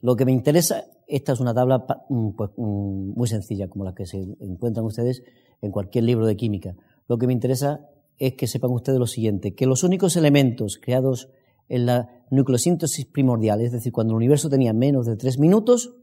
[0.00, 3.94] Lo que me interesa, esta es una tabla mm, pues, mm, muy sencilla, como la
[3.94, 5.22] que se encuentran ustedes
[5.60, 6.74] en cualquier libro de química.
[7.06, 11.28] Lo que me interesa es que sepan ustedes lo siguiente, que los únicos elementos creados
[11.68, 15.94] en la nucleosíntesis primordial, es decir, cuando el universo tenía menos de tres minutos,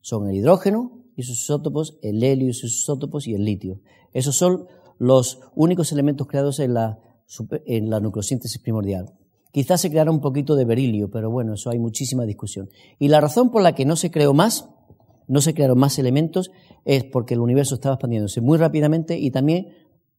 [0.00, 3.80] son el hidrógeno, y sus isótopos, el helio y sus isótopos y el litio.
[4.12, 4.66] Esos son
[4.98, 6.98] los únicos elementos creados en la,
[7.64, 9.14] en la nucleosíntesis primordial.
[9.50, 12.68] Quizás se creara un poquito de berilio, pero bueno, eso hay muchísima discusión.
[12.98, 14.68] Y la razón por la que no se creó más,
[15.28, 16.50] no se crearon más elementos,
[16.84, 19.68] es porque el universo estaba expandiéndose muy rápidamente y también,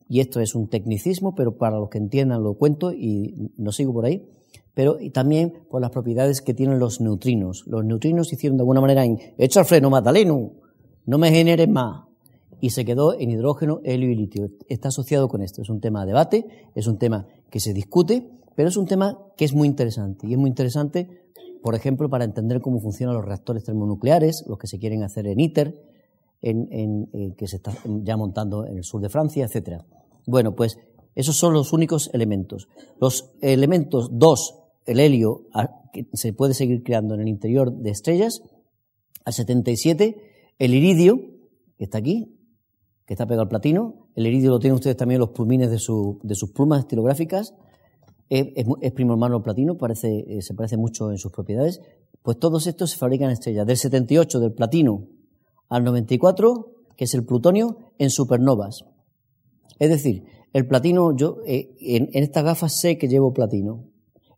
[0.10, 3.94] y esto es un tecnicismo, pero para los que entiendan lo cuento y no sigo
[3.94, 4.28] por ahí,
[4.74, 7.64] pero también por las propiedades que tienen los neutrinos.
[7.68, 10.54] Los neutrinos hicieron de alguna manera en, echa freno, Magdaleno,
[11.08, 12.04] no me generes más.
[12.60, 14.50] Y se quedó en hidrógeno, helio y litio.
[14.68, 15.62] Está asociado con esto.
[15.62, 19.18] Es un tema de debate, es un tema que se discute, pero es un tema
[19.38, 20.28] que es muy interesante.
[20.28, 21.08] Y es muy interesante,
[21.64, 25.40] por ejemplo, para entender cómo funcionan los reactores termonucleares, los que se quieren hacer en
[25.40, 25.82] ITER,
[26.42, 29.86] en, eh, que se está ya montando en el sur de Francia, etcétera.
[30.26, 30.78] Bueno, pues
[31.16, 32.68] esos son los únicos elementos.
[33.00, 34.56] Los elementos 2,
[34.88, 35.46] el helio,
[35.94, 38.42] que se puede seguir creando en el interior de estrellas,
[39.26, 40.27] al 77
[40.60, 41.20] el iridio,
[41.78, 42.38] que está aquí,
[43.06, 46.52] que está pegado al platino, el iridio lo tienen ustedes también los plumines de, sus
[46.54, 47.54] plumas estilográficas,
[48.30, 51.82] es, primo hermano del platino, parece, eh, se parece mucho en sus propiedades,
[52.22, 53.66] pues todos estos se fabrican estrellas.
[53.66, 55.08] Del 78 del platino
[55.70, 58.84] al 94, que es el plutonio, en supernovas.
[59.80, 63.86] Es decir, el platino, yo eh, en, en, estas gafas sé que llevo platino.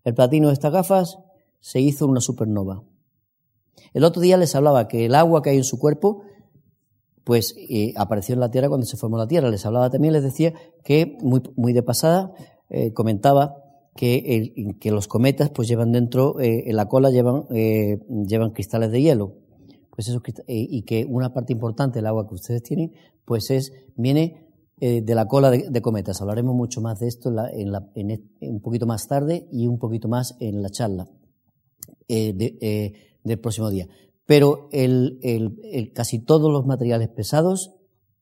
[0.04, 1.18] El platino de estas gafas
[1.60, 2.84] se hizo en una supernova.
[3.94, 6.24] El otro día les hablaba que el agua que hay en su cuerpo,
[7.30, 9.52] pues eh, apareció en la Tierra cuando se formó la Tierra.
[9.52, 10.52] Les hablaba también, les decía
[10.84, 12.34] que muy, muy de pasada
[12.72, 13.56] eh, comentaba
[13.96, 14.52] que,
[14.86, 19.36] los cometas pues llevan dentro, eh, en la cola llevan, llevan cristales de hielo.
[19.92, 22.94] Pues eso, y que una parte importante del agua que ustedes tienen,
[23.26, 24.48] pues es, viene
[24.80, 26.22] de la cola de, cometas.
[26.22, 30.08] Hablaremos mucho más de esto en la, en un poquito más tarde y un poquito
[30.08, 31.06] más en la charla.
[32.08, 33.88] De, del próximo día.
[34.26, 37.72] Pero el, el, casi todos los materiales pesados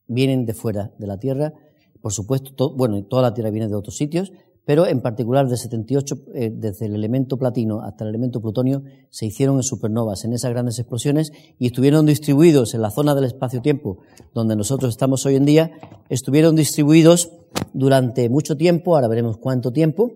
[0.06, 1.52] vienen de fuera de la Tierra.
[2.00, 4.32] Por supuesto, bueno, toda la Tierra viene de otros sitios,
[4.68, 9.24] pero en particular de 78, eh, desde el elemento platino hasta el elemento plutonio, se
[9.24, 14.00] hicieron en supernovas, en esas grandes explosiones, y estuvieron distribuidos en la zona del espacio-tiempo
[14.34, 15.72] donde nosotros estamos hoy en día,
[16.10, 17.30] estuvieron distribuidos
[17.72, 20.12] durante mucho tiempo, ahora veremos cuánto tiempo,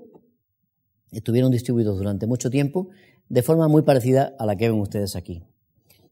[1.13, 2.89] estuvieron distribuidos durante mucho tiempo,
[3.29, 5.43] de forma muy parecida a la que ven ustedes aquí.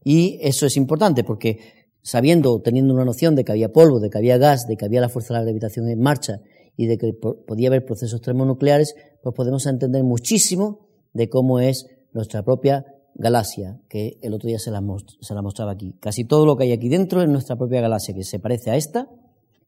[0.03, 1.59] Y eso es importante porque
[2.01, 5.01] sabiendo, teniendo una noción de que había polvo, de que había gas, de que había
[5.01, 6.41] la fuerza de la gravitación en marcha
[6.75, 12.43] y de que podía haber procesos termonucleares, pues podemos entender muchísimo de cómo es nuestra
[12.43, 14.81] propia galaxia, que el otro día se la,
[15.19, 15.95] se la mostraba aquí.
[15.99, 18.77] Casi todo lo que hay aquí dentro es nuestra propia galaxia, que se parece a
[18.77, 19.09] esta.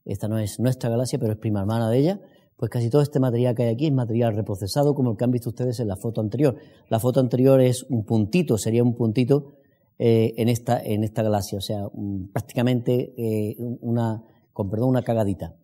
[0.06, 2.21] Esta no es nuestra galaxia, pero es prima hermana de ella
[2.57, 5.31] pues casi todo este material que hay aquí es material reprocesado, como el que han
[5.31, 6.55] visto ustedes en la foto anterior.
[6.89, 9.53] La foto anterior es un puntito, sería un puntito
[9.99, 11.87] eh, en, esta, en esta galaxia, o sea,
[12.31, 15.55] prácticamente eh, una, con perdón, una cagadita.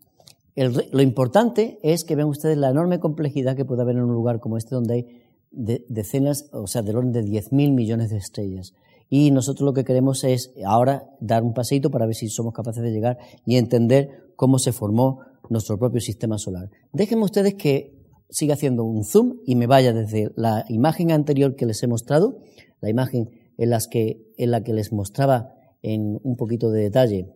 [0.56, 4.40] lo importante es que vean ustedes la enorme complejidad que puede haber en un lugar
[4.40, 8.74] como este, donde hay decenas, o sea, del orden de 10.000 millones de estrellas.
[9.10, 12.84] Y nosotros lo que queremos es ahora dar un paseito para ver si somos capaces
[12.84, 16.70] de llegar y entender cómo se formó nuestro propio sistema solar.
[16.94, 21.66] Déjenme ustedes que siga haciendo un zoom y me vaya desde la imagen anterior que
[21.66, 22.40] les he mostrado,
[22.82, 27.34] la imagen en, las que, en la que les mostraba en un poquito de detalle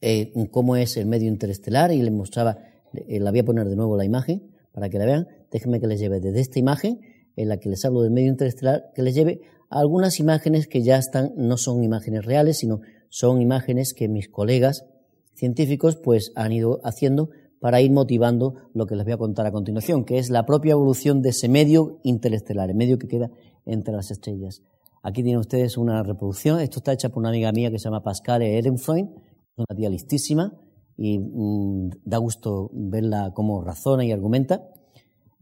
[0.00, 2.58] eh, cómo es el medio interestelar y les mostraba,
[2.92, 5.28] eh, la voy a poner de nuevo la imagen para que la vean.
[5.50, 7.00] Déjenme que les lleve desde esta imagen
[7.36, 10.82] en la que les hablo del medio interestelar, que les lleve a algunas imágenes que
[10.82, 14.84] ya están, no son imágenes reales, sino son imágenes que mis colegas
[15.34, 19.52] científicos pues han ido haciendo para ir motivando lo que les voy a contar a
[19.52, 23.30] continuación, que es la propia evolución de ese medio interestelar, el medio que queda
[23.64, 24.62] entre las estrellas.
[25.02, 26.60] Aquí tienen ustedes una reproducción.
[26.60, 29.10] Esto está hecha por una amiga mía que se llama Pascal Ehrenfreund,
[29.56, 30.58] una tía listísima,
[30.96, 34.68] y mm, da gusto verla cómo razona y argumenta,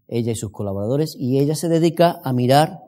[0.09, 2.81] ella y sus colaboradores, y ella se dedica a mirar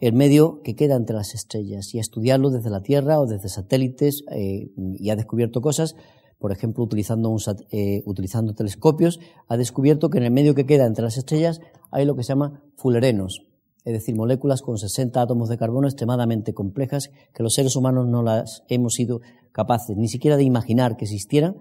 [0.00, 3.48] el medio que queda entre las estrellas y a estudiarlo desde la Tierra o desde
[3.48, 5.94] satélites eh, y ha descubierto cosas
[6.42, 7.34] por ejemplo, utilizando,
[7.70, 11.60] eh, utilizando telescopios, ha descubierto que en el medio que queda entre las estrellas
[11.92, 13.46] hay lo que se llama fullerenos,
[13.84, 18.24] es decir, moléculas con 60 átomos de carbono extremadamente complejas que los seres humanos no
[18.24, 19.20] las hemos sido
[19.52, 21.58] capaces ni siquiera de imaginar que existieran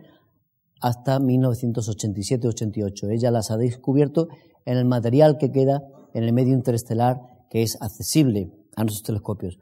[0.81, 3.11] hasta 1987-88.
[3.11, 4.29] Ella las ha descubierto
[4.65, 5.83] en el material que queda
[6.15, 9.59] en el medio interestelar que es accesible a nuestros telescopios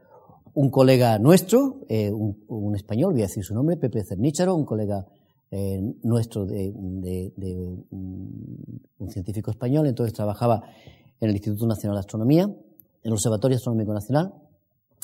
[0.60, 5.08] un colega nuestro, eh, un, español, voy a decir su nombre, Pepe Cernícharo, un colega
[5.52, 6.74] eh, nuestro de,
[7.90, 10.64] un científico español, entonces trabajaba
[11.22, 12.58] en el Instituto Nacional de Astronomía, en
[13.04, 14.34] el Observatorio Astronómico Nacional,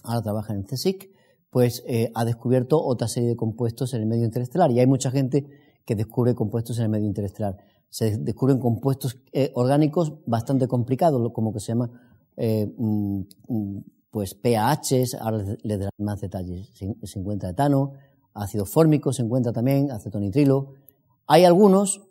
[0.03, 1.09] ahora trabaja en el
[1.49, 4.71] pues eh, ha descubierto otra serie de compuestos en el medio interestelar.
[4.71, 5.45] Y hay mucha gente
[5.85, 7.55] que descubre compuestos en el medio interestelar.
[7.87, 9.15] Se descubren compuestos
[9.53, 11.91] orgánicos bastante complicados, como que se llama
[12.35, 13.77] mm, mm,
[14.15, 16.69] pues PAHs, ahora les daré más detalles.
[16.73, 17.91] Se, encuentra etano,
[18.33, 20.75] ácido fórmico se encuentra también, acetonitrilo.
[21.27, 22.01] Hay algunos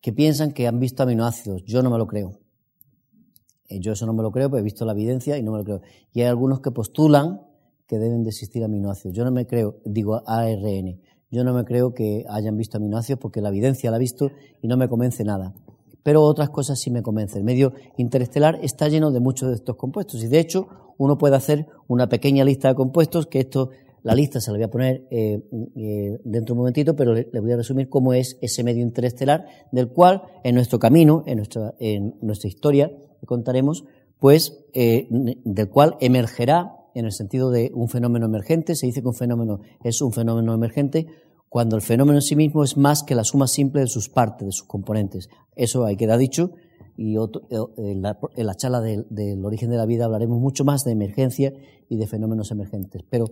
[0.00, 1.64] que piensan que han visto aminoácidos.
[1.66, 2.38] Yo no me lo creo.
[3.68, 5.58] Eh, yo eso no me lo creo, porque he visto la evidencia y no me
[5.58, 5.82] lo creo.
[6.14, 7.42] Y hay algunos que postulan
[7.86, 9.14] que deben de existir aminoácidos.
[9.14, 10.98] Yo no me creo, digo ARN.
[11.30, 14.30] Yo no me creo que hayan visto aminoácidos porque la evidencia la ha visto
[14.62, 15.52] y no me convence nada.
[16.02, 17.40] Pero otras cosas sí me convencen.
[17.40, 20.68] El medio interestelar está lleno de muchos de estos compuestos y de hecho
[21.02, 23.70] uno puede hacer una pequeña lista de compuestos, que esto,
[24.04, 25.42] la lista se la voy a poner eh,
[25.74, 29.46] eh, dentro de un momentito, pero le, voy a resumir cómo es ese medio interestelar,
[29.72, 32.92] del cual en nuestro camino, en nuestra, en nuestra historia,
[33.26, 33.84] contaremos,
[34.20, 38.76] pues, eh, del cual emergerá en el sentido de un fenómeno emergente.
[38.76, 41.08] Se dice que un fenómeno es un fenómeno emergente
[41.48, 44.46] cuando el fenómeno en sí mismo es más que la suma simple de sus partes,
[44.46, 45.28] de sus componentes.
[45.56, 46.52] Eso hay queda dicho
[46.96, 50.92] y otro, eh, en, la, charla del, origen de la vida hablaremos mucho más de
[50.92, 51.52] emergencia
[51.88, 53.02] y de fenómenos emergentes.
[53.08, 53.26] Pero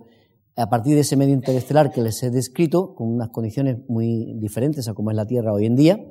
[0.55, 4.87] a partir de ese medio interestelar que les he descrito, con unas condiciones muy diferentes
[4.87, 6.03] a como es la Tierra hoy en día,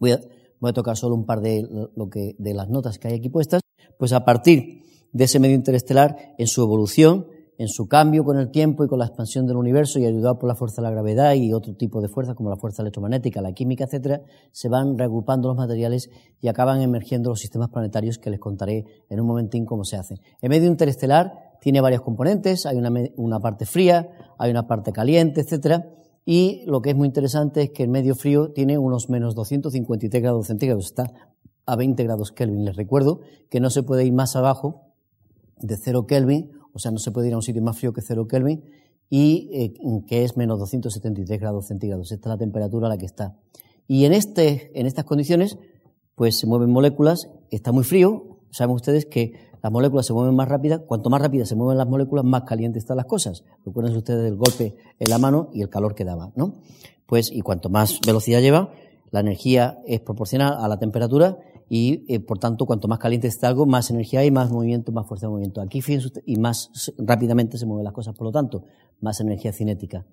[0.00, 0.20] voy a,
[0.60, 3.28] voy a tocar solo un par de, lo que, de las notas que hay aquí
[3.28, 3.62] puestas,
[3.98, 4.82] pues a partir
[5.12, 7.26] de ese medio interestelar, en su evolución,
[7.58, 10.48] en su cambio con el tiempo y con la expansión del universo y ayudado por
[10.48, 13.52] la fuerza de la gravedad y otro tipo de fuerzas como la fuerza electromagnética, la
[13.52, 18.40] química, etcétera, se van reagrupando los materiales y acaban emergiendo los sistemas planetarios que les
[18.40, 20.18] contaré en un momentín cómo se hacen.
[20.40, 25.88] El medio interestelar tiene varios componentes, hay una, parte fría, hay una parte caliente, etcétera,
[26.26, 30.22] y lo que es muy interesante es que el medio frío tiene unos menos 253
[30.22, 31.10] grados centígrados, está
[31.66, 32.64] a 20 grados Kelvin.
[32.64, 34.92] Les recuerdo que no se puede ir más abajo
[35.58, 38.02] de 0 Kelvin o sea, no se puede ir a un sitio más frío que
[38.02, 38.64] 0 Kelvin
[39.08, 39.74] y eh,
[40.06, 42.10] que es menos 273 grados centígrados.
[42.12, 43.36] Esta es la temperatura a la que está.
[43.86, 45.58] Y en, este, en estas condiciones,
[46.14, 50.48] pues se mueven moléculas, está muy frío, saben ustedes que las moléculas se mueven más
[50.48, 53.44] rápidas, cuanto más rápidas se mueven las moléculas, más calientes están las cosas.
[53.64, 56.56] Recuerden ustedes el golpe en la mano y el calor que daba, ¿no?
[57.06, 58.72] Pues, y cuanto más velocidad lleva,
[59.10, 63.48] la energía es proporcional a la temperatura y eh, por tanto cuanto más caliente está
[63.48, 65.60] algo, más energía hay, más movimiento, más fuerza de movimiento.
[65.60, 68.64] Aquí fíjense y más rápidamente se mueven las cosas, por lo tanto,
[69.00, 70.06] más energía cinética.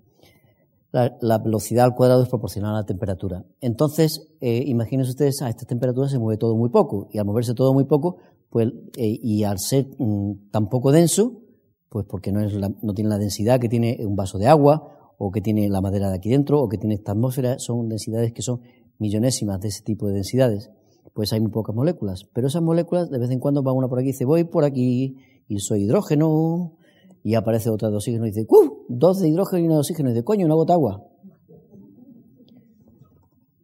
[0.92, 3.46] La, velocidad al cuadrado es proporcional a la temperatura.
[3.62, 7.54] Entonces, eh, imagínense ustedes, a esta temperatura se mueve todo muy poco, y al moverse
[7.54, 8.18] todo muy poco,
[8.50, 11.44] pues, eh, y al ser mm, tan poco denso,
[11.88, 15.32] pues porque no, es no tiene la densidad que tiene un vaso de agua, o
[15.32, 18.42] que tiene la madera de aquí dentro, o que tiene esta atmósfera, son densidades que
[18.42, 18.60] son
[18.98, 20.72] millonésimas de ese tipo de densidades
[21.14, 22.26] pues hay muy pocas moléculas.
[22.34, 24.64] Pero esas moléculas, de vez en cuando va una por aquí y dice, voy por
[24.64, 26.78] aquí y soy hidrógeno,
[27.24, 28.86] y aparece otra de oxígeno y dice, ¡uh!
[28.90, 31.06] Dos de hidrógeno y una de oxígeno, y dice, coño, una gota agua.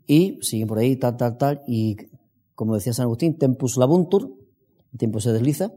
[0.05, 1.97] Y siguen por ahí, tal, tal, tal, y
[2.55, 4.31] como decía San Agustín, tempus labuntur,
[4.93, 5.73] el tiempo se desliza,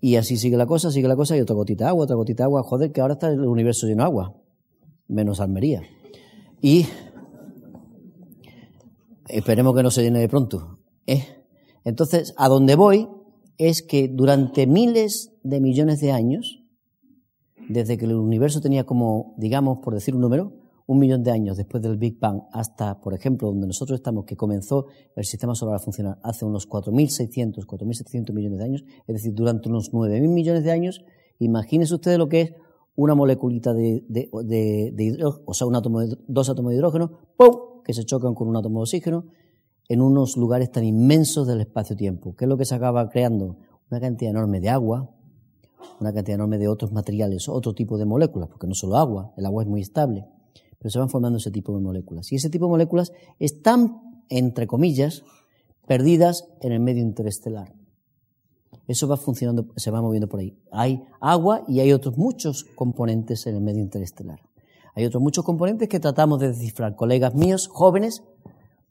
[0.00, 2.42] y así sigue la cosa, sigue la cosa, y otra gotita de agua, otra gotita
[2.42, 4.34] de agua, joder, que ahora está el universo lleno de agua,
[5.08, 5.82] menos Almería.
[6.60, 6.86] Y
[9.28, 10.73] esperemos que no se llene de pronto.
[11.06, 11.24] ¿Eh?
[11.84, 13.08] Entonces, a donde voy
[13.58, 16.62] es que durante miles de millones de años,
[17.68, 20.52] desde que el universo tenía como, digamos, por decir un número,
[20.86, 24.36] un millón de años después del Big Bang hasta, por ejemplo, donde nosotros estamos, que
[24.36, 24.86] comenzó
[25.16, 29.68] el sistema solar a funcionar hace unos 4.600, 4.700 millones de años, es decir, durante
[29.68, 31.04] unos 9.000 millones de años,
[31.38, 32.52] imagínense ustedes lo que es
[32.96, 34.28] una moleculita de, de,
[34.94, 37.82] de, hidrógeno, o sea, un átomo dos átomos de hidrógeno, ¡pum!
[37.84, 39.24] que se chocan con un átomo de oxígeno
[39.88, 42.34] en unos lugares tan inmensos del espacio-tiempo.
[42.36, 43.56] ¿Qué es lo que se acaba creando?
[43.90, 45.10] Una cantidad enorme de agua,
[46.00, 49.46] una cantidad enorme de otros materiales, otro tipo de moléculas, porque no solo agua, el
[49.46, 50.26] agua es muy estable,
[50.78, 52.32] pero se van formando ese tipo de moléculas.
[52.32, 55.22] Y ese tipo de moléculas están, entre comillas,
[55.86, 57.74] perdidas en el medio interestelar.
[58.86, 60.58] Eso va funcionando, se va moviendo por ahí.
[60.70, 64.40] Hay agua y hay otros muchos componentes en el medio interestelar.
[64.94, 66.94] Hay otros muchos componentes que tratamos de descifrar.
[66.94, 68.22] Colegas míos, jóvenes,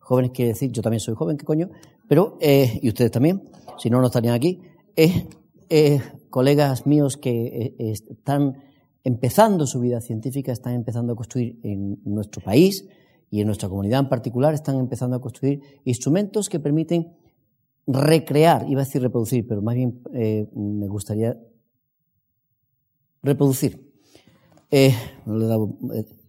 [0.03, 1.69] jóvenes quiere decir, yo también soy joven, ¿qué coño?
[2.07, 3.43] Pero, eh, y ustedes también,
[3.77, 4.61] si no, no estarían aquí.
[4.95, 5.27] Eh,
[5.69, 8.63] eh, colegas míos que están
[9.03, 12.85] empezando su vida científica, están empezando a construir en nuestro país
[13.31, 17.13] y en nuestra comunidad en particular, están empezando a construir instrumentos que permiten
[17.87, 20.01] recrear, iba a decir reproducir, pero más bien
[20.53, 21.37] me gustaría
[23.21, 23.93] reproducir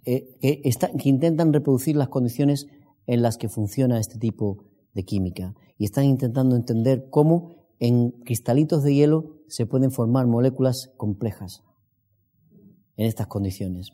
[0.06, 2.66] eh, eh, que, intentan reproducir las condiciones
[3.06, 7.50] en las que funciona este tipo de química y están intentando entender cómo
[7.80, 11.62] en cristalitos de hielo se pueden formar moléculas complejas
[12.96, 13.92] en estas condiciones.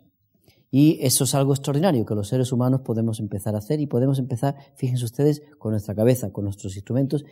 [0.73, 4.21] Y eso es algo extraordinario que los seres humanos podemos empezar a hacer y podemos
[4.21, 7.25] empezar, fíjense ustedes, con nuestra cabeza, con nuestros instrumentos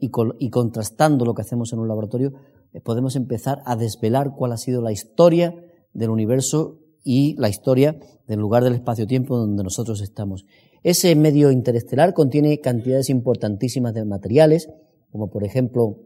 [0.00, 0.10] y,
[0.40, 2.32] y contrastando lo que hacemos en un laboratorio,
[2.72, 5.54] eh, podemos empezar a desvelar cuál ha sido la historia
[5.92, 10.44] del universo y la historia del lugar del espacio-tiempo donde nosotros estamos.
[10.82, 14.70] Ese medio interestelar contiene cantidades importantísimas de materiales,
[15.10, 15.98] como por ejemplo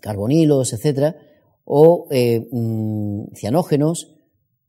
[0.00, 1.16] carbonilos, etcétera,
[1.64, 4.14] o eh, mm, cianógenos,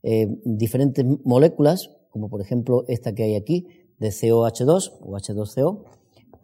[0.02, 3.66] eh, diferentes moléculas, como por ejemplo esta que hay aquí,
[3.98, 5.84] de COH2 o H2CO,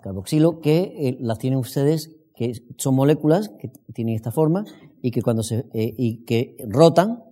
[0.03, 4.64] carboxilo, que eh, las tienen ustedes, que son moléculas que tienen esta forma
[5.03, 7.24] y que cuando se y que rotan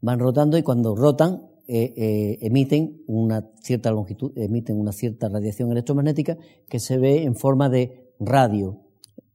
[0.00, 5.70] van rotando y cuando rotan eh, eh, emiten una cierta longitud, emiten una cierta radiación
[5.70, 8.80] electromagnética que se ve en forma de radio,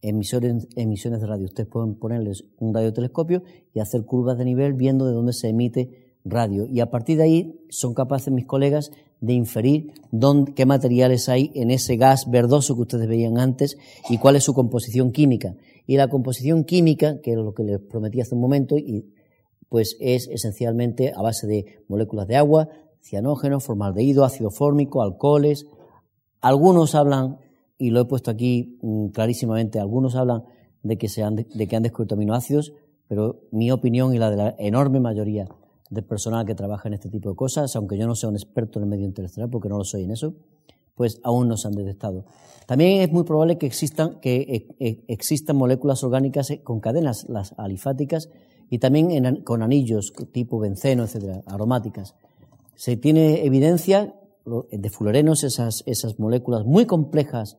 [0.01, 1.45] emisores, emisiones de radio.
[1.45, 3.43] Ustedes pueden ponerles un radiotelescopio
[3.75, 6.65] y hacer curvas de nivel viendo de dónde se emite radio.
[6.65, 11.51] Y a partir de ahí son capaces mis colegas de inferir dónde, qué materiales hay
[11.53, 13.77] en ese gas verdoso que ustedes veían antes
[14.09, 15.55] y cuál es su composición química.
[15.85, 19.05] Y la composición química, que es lo que les prometí hace un momento, y
[19.73, 22.69] pues es esencialmente a base de moléculas de agua,
[23.01, 25.65] cianógeno, formaldehído, ácido fórmico, alcoholes.
[26.41, 27.39] Algunos hablan,
[27.79, 30.43] y lo he puesto aquí mm, clarísimamente, algunos hablan
[30.83, 32.73] de que, se han, de que han descubierto aminoácidos,
[33.07, 35.47] pero mi opinión y la de la enorme mayoría
[35.89, 38.77] del personal que trabaja en este tipo de cosas, aunque yo no sea un experto
[38.77, 40.35] en el medio interestelar, porque no lo soy en eso,
[40.93, 42.25] pues aún no se han detectado.
[42.67, 47.55] También es muy probable que existan, que eh, eh, existan moléculas orgánicas con cadenas, las
[47.57, 48.29] alifáticas,
[48.69, 52.15] y también con anillos tipo benceno, etcétera, aromáticas.
[52.75, 57.57] Se tiene evidencia de fluorenos, esas, esas moléculas muy complejas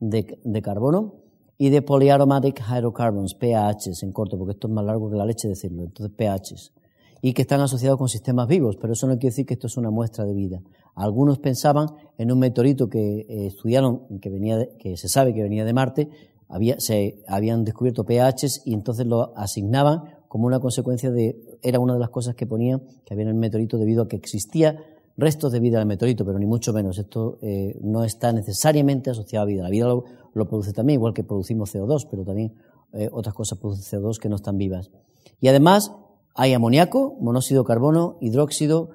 [0.00, 1.14] de, de, carbono,
[1.58, 5.46] y de polyaromatic hydrocarbons, PAHs en corto, porque esto es más largo que la leche
[5.46, 6.72] decirlo, entonces PAHs,
[7.20, 9.76] y que están asociados con sistemas vivos, pero eso no quiere decir que esto es
[9.76, 10.60] una muestra de vida.
[10.96, 11.86] Algunos pensaban
[12.18, 16.08] en un meteorito que eh, estudiaron, que, venía que se sabe que venía de Marte,
[16.48, 20.02] había, se habían descubierto PAHs y entonces lo asignaban
[20.32, 23.34] como una consecuencia de, era una de las cosas que ponían que había en el
[23.34, 24.82] meteorito debido a que existía
[25.14, 26.96] restos de vida en el meteorito, pero ni mucho menos.
[26.96, 29.62] Esto eh, no está necesariamente asociado a vida.
[29.62, 32.54] La vida lo, produce también, igual que producimos CO2, pero también
[32.94, 34.90] eh, otras cosas producen CO2 que no están vivas.
[35.38, 35.92] Y además
[36.34, 38.88] hay amoníaco, monóxido de carbono, hidróxido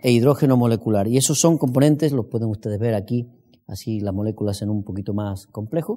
[0.00, 1.06] e hidrógeno molecular.
[1.06, 3.28] Y esos son componentes, los pueden ustedes ver aquí,
[3.66, 5.96] así las moléculas en un poquito más complejo.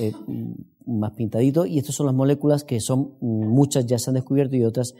[0.00, 0.12] Eh,
[0.86, 4.64] más pintadito, y estas son las moléculas que son, muchas ya se han descubierto y
[4.64, 4.94] otras,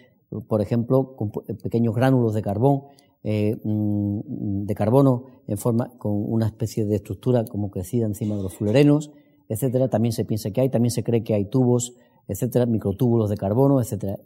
[0.48, 2.84] por ejemplo, con pequeños gránulos de carbón,
[3.22, 8.42] eh, mm, de carbono en forma, con una especie de estructura como crecida encima de
[8.42, 9.10] los fluorenos,
[9.48, 11.94] etcétera, también se piensa que hay, también se cree que hay tubos,
[12.28, 14.18] etcétera, microtúbulos de carbono, etcétera.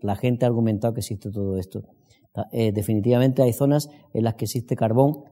[0.00, 1.82] la gente ha argumentado que existe todo esto.
[2.50, 5.24] Eh, definitivamente hay zonas en las que existe carbón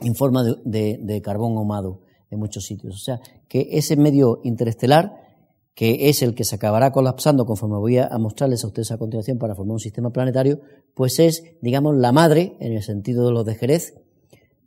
[0.00, 2.94] en forma de carbón ahumado en muchos sitios.
[2.94, 5.26] O sea, que ese medio interestelar,
[5.74, 9.38] que es el que se acabará colapsando conforme voy a mostrarles a ustedes a continuación
[9.38, 10.60] para formar un sistema planetario,
[10.94, 13.94] pues es, digamos, la madre, en el sentido de los de Jerez,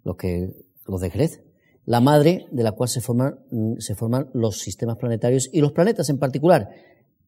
[0.03, 0.53] los, que,
[0.85, 1.41] los de Jerez,
[1.85, 5.71] la madre de la cual se forman, mm, se forman los sistemas planetarios y los
[5.71, 6.69] planetas en particular.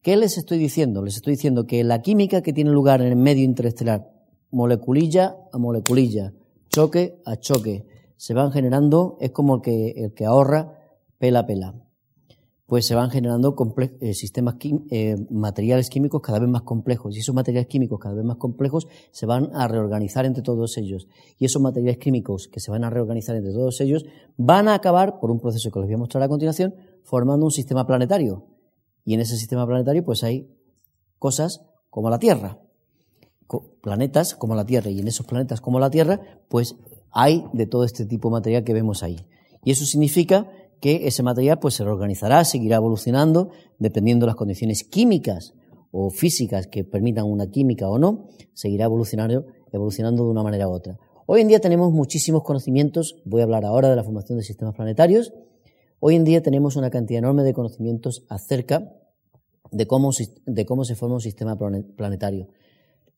[0.02, 1.02] ¿Qué les estoy diciendo?
[1.02, 4.08] Les estoy diciendo que la química que tiene lugar en el medio interestelar,
[4.52, 6.32] moleculilla a moleculilla,
[6.68, 7.86] choque a choque,
[8.22, 10.78] se van generando, es como el que, el que ahorra
[11.18, 11.74] pela pela.
[12.66, 13.56] pues se van generando
[14.00, 14.54] eh, sistemas
[14.92, 17.16] eh, materiales químicos cada vez más complejos.
[17.16, 21.08] Y esos materiales químicos cada vez más complejos se van a reorganizar entre todos ellos.
[21.36, 24.04] Y esos materiales químicos que se van a reorganizar entre todos ellos
[24.36, 27.50] van a acabar, por un proceso que les voy a mostrar a continuación, formando un
[27.50, 28.46] sistema planetario.
[29.04, 30.48] Y en ese sistema planetario pues hay
[31.18, 32.60] cosas como la Tierra,
[33.80, 34.90] planetas como la Tierra.
[34.90, 36.76] Y en esos planetas como la Tierra pues
[37.12, 39.18] hay de todo este tipo de material que vemos ahí.
[39.64, 40.50] Y eso significa
[40.80, 45.54] que ese material pues se reorganizará, seguirá evolucionando, dependiendo de las condiciones químicas
[45.92, 50.98] o físicas que permitan una química o no, seguirá evolucionando, de una manera u otra.
[51.26, 54.74] Hoy en día tenemos muchísimos conocimientos, voy a hablar ahora de la formación de sistemas
[54.74, 55.32] planetarios,
[56.00, 58.92] hoy en día tenemos una cantidad enorme de conocimientos acerca
[59.70, 62.48] de cómo se forma un sistema planetario.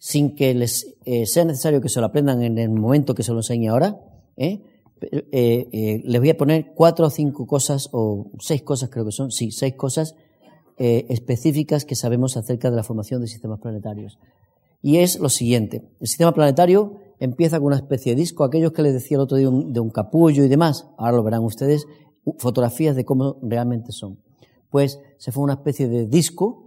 [0.07, 3.33] Sin que les eh, sea necesario que se lo aprendan en el momento que se
[3.33, 3.99] lo enseñe ahora,
[4.37, 4.61] ¿eh?
[5.01, 9.13] Eh, eh, les voy a poner cuatro o cinco cosas, o seis cosas creo que
[9.13, 10.15] son, sí, seis cosas
[10.77, 14.19] específicas que sabemos acerca de la formación de sistemas planetarios.
[14.83, 18.83] Y es lo siguiente, el sistema planetario empieza con una especie de disco, aquellos que
[18.83, 21.87] les decía el otro día de un capullo y demás, ahora lo verán ustedes,
[22.37, 24.19] fotografías de cómo realmente son.
[24.69, 26.64] Pues se fue una especie de disco,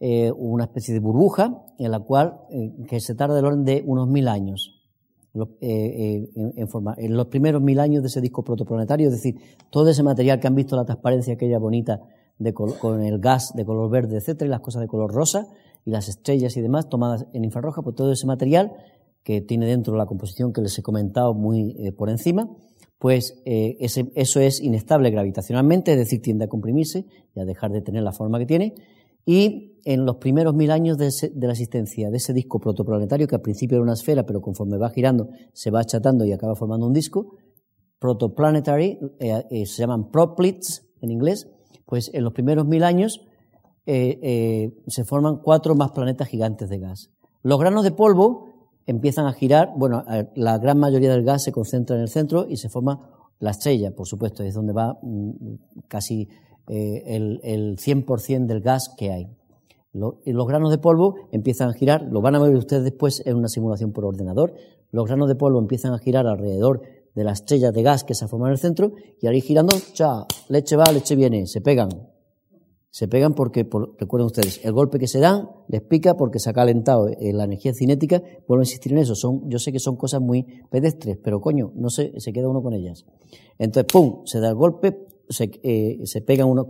[0.00, 2.40] una especie de burbuja, en la cual,
[2.88, 4.80] que se tarda del orden de unos mil años,
[5.32, 9.36] eh, eh, en, en los primeros mil años de ese disco protoplanetario, es decir,
[9.70, 12.00] todo ese material que han visto la transparencia aquella bonita
[12.38, 15.46] de con el gas de color verde, etcétera, y las cosas de color rosa,
[15.84, 18.72] y las estrellas y demás tomadas en infrarroja, pues todo ese material
[19.22, 22.50] que tiene dentro la composición que les he comentado muy eh, por encima,
[22.98, 27.80] pues ese, eso es inestable gravitacionalmente, es decir, tiende a comprimirse y a dejar de
[27.82, 28.74] tener la forma que tiene,
[29.24, 33.40] y en los primeros mil años de, la existencia de ese disco protoplanetario, que al
[33.40, 36.92] principio era una esfera, pero conforme va girando se va achatando y acaba formando un
[36.92, 37.36] disco,
[37.98, 41.48] protoplanetary, eh, eh, se llaman proplets en inglés,
[41.86, 43.20] pues en los primeros mil años
[43.86, 47.10] eh, se forman cuatro más planetas gigantes de gas.
[47.42, 48.46] Los granos de polvo
[48.86, 50.04] empiezan a girar, bueno,
[50.34, 53.90] la gran mayoría del gas se concentra en el centro y se forma la estrella,
[53.90, 55.30] por supuesto, es donde va mm,
[55.88, 56.28] casi
[56.70, 59.28] eh, el, el 100% del gas que hay.
[59.92, 63.48] los granos de polvo empiezan a girar, lo van a ver ustedes después en una
[63.48, 64.54] simulación por ordenador,
[64.92, 66.82] los granos de polvo empiezan a girar alrededor
[67.14, 70.26] de la estrella de gas que se forma en el centro y ahí girando, cha,
[70.48, 71.88] leche va, leche viene, se pegan.
[72.92, 73.68] Se pegan porque,
[73.98, 77.44] recuerden ustedes, el golpe que se dan les pica porque se ha calentado eh, la
[77.44, 79.14] energía cinética, vuelvo a insistir en eso.
[79.14, 82.62] Son, yo sé que son cosas muy pedestres, pero coño, no se, se queda uno
[82.62, 83.06] con ellas.
[83.58, 86.68] Entonces, pum, se da el golpe, se, eh, se pega uno,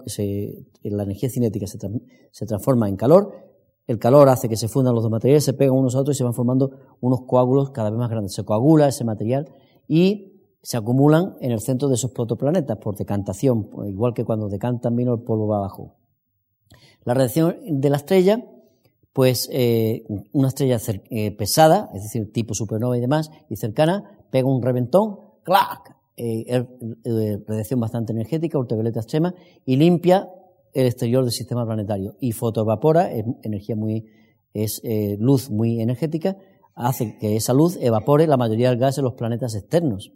[0.82, 1.78] la energía cinética se,
[2.30, 3.34] se, transforma en calor,
[3.86, 6.18] el calor hace que se fundan los dos materiales, se pegan unos a otros y
[6.18, 8.34] se van formando unos coágulos cada vez más grandes.
[8.34, 9.52] Se coagula ese material
[9.88, 14.94] y se acumulan en el centro de esos protoplanetas por decantación, igual que cuando decantan
[14.94, 15.96] vino el polvo va abajo.
[17.04, 18.44] La radiación de la estrella,
[19.12, 20.78] pues eh, una estrella
[21.10, 25.96] eh, pesada, es decir, tipo supernova y demás, y cercana, pega un reventón, ¡clac!
[26.22, 26.66] Eh,
[27.46, 30.28] radiación bastante energética, ultravioleta extrema, y limpia
[30.74, 32.16] el exterior del sistema planetario.
[32.20, 34.04] Y fotoevapora, es energía muy,
[34.52, 36.36] es eh, luz muy energética,
[36.74, 40.12] hace que esa luz evapore la mayoría del gas en los planetas externos.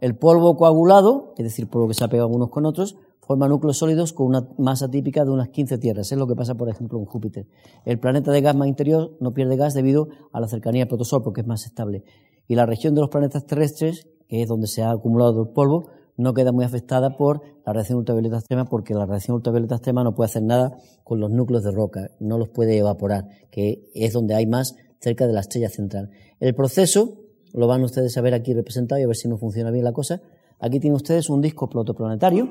[0.00, 3.78] El polvo coagulado, es decir, polvo que se ha pegado unos con otros, forma núcleos
[3.78, 6.10] sólidos con una masa típica de unas 15 tierras.
[6.10, 7.46] Es lo que pasa, por ejemplo, en Júpiter.
[7.84, 11.22] El planeta de gas más interior no pierde gas debido a la cercanía al protosol,
[11.22, 12.02] porque es más estable.
[12.48, 15.90] Y la región de los planetas terrestres que es donde se ha acumulado el polvo,
[16.16, 20.14] no queda muy afectada por la radiación ultravioleta extrema porque la radiación ultravioleta extrema no
[20.14, 24.34] puede hacer nada con los núcleos de roca, no los puede evaporar, que es donde
[24.34, 26.10] hay más cerca de la estrella central.
[26.40, 27.18] El proceso
[27.52, 29.92] lo van ustedes a ver aquí representado y a ver si no funciona bien la
[29.92, 30.20] cosa.
[30.58, 32.48] Aquí tienen ustedes un disco protoplanetario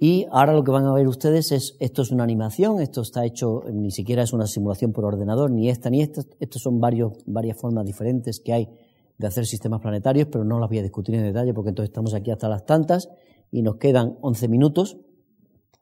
[0.00, 3.24] y ahora lo que van a ver ustedes es, esto es una animación, esto está
[3.24, 7.12] hecho, ni siquiera es una simulación por ordenador, ni esta ni esta, estos son varios,
[7.26, 8.68] varias formas diferentes que hay
[9.18, 12.14] de hacer sistemas planetarios, pero no las voy a discutir en detalle porque entonces estamos
[12.14, 13.08] aquí hasta las tantas
[13.50, 14.98] y nos quedan 11 minutos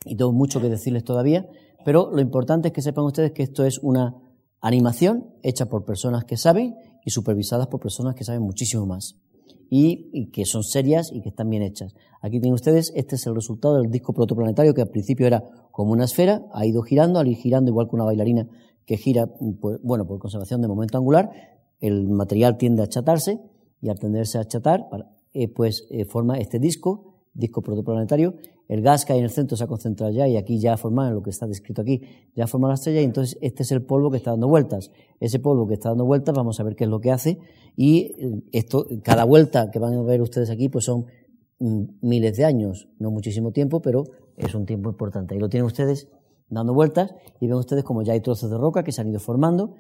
[0.05, 1.49] y tengo mucho que decirles todavía,
[1.85, 4.17] pero lo importante es que sepan ustedes que esto es una
[4.61, 9.17] animación hecha por personas que saben y supervisadas por personas que saben muchísimo más
[9.75, 11.95] y, que son serias y que están bien hechas.
[12.21, 15.93] Aquí tienen ustedes, este es el resultado del disco protoplanetario que al principio era como
[15.93, 18.47] una esfera, ha ido girando, al ir girando igual que una bailarina
[18.85, 19.29] que gira,
[19.61, 21.31] pues, bueno, por conservación de momento angular,
[21.83, 23.41] el material tiende a achatarse
[23.83, 24.87] y al tenderse a achatar,
[25.35, 28.37] eh, pues eh, forma este disco, disco protoplanetario.
[28.69, 31.11] El gas que hay en el centro se ha concentrado ya y aquí ya forma,
[31.11, 32.01] lo que está descrito aquí,
[32.37, 34.93] ya forma la estrella y entonces este es el polvo que está dando vueltas.
[35.19, 37.39] Ese polvo que está dando vueltas, vamos a ver qué es lo que hace
[37.77, 41.07] y eh, esto, cada vuelta que van a ver ustedes aquí, pues son
[41.59, 44.05] mm, miles de años, no muchísimo tiempo, pero
[44.37, 45.35] es un tiempo importante.
[45.35, 46.09] Ahí lo tienen ustedes
[46.49, 49.19] dando vueltas y ven ustedes como ya hay trozos de roca que se han ido
[49.19, 49.75] formando.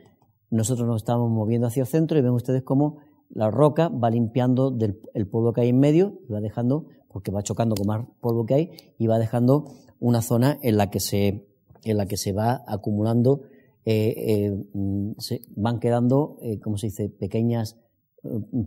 [0.53, 2.99] Nosotros nos estamos moviendo hacia el centro y ven ustedes como
[3.31, 7.31] la roca va limpiando del, el polvo que hay en medio y va dejando, porque
[7.31, 11.01] va chocando con más polvo que hay, y va dejando una zona en la que
[11.01, 11.49] se,
[11.85, 13.45] en la que se va acumulando,
[13.87, 17.79] eh, eh, mm, se van quedando, eh, como se dice, pequeñas,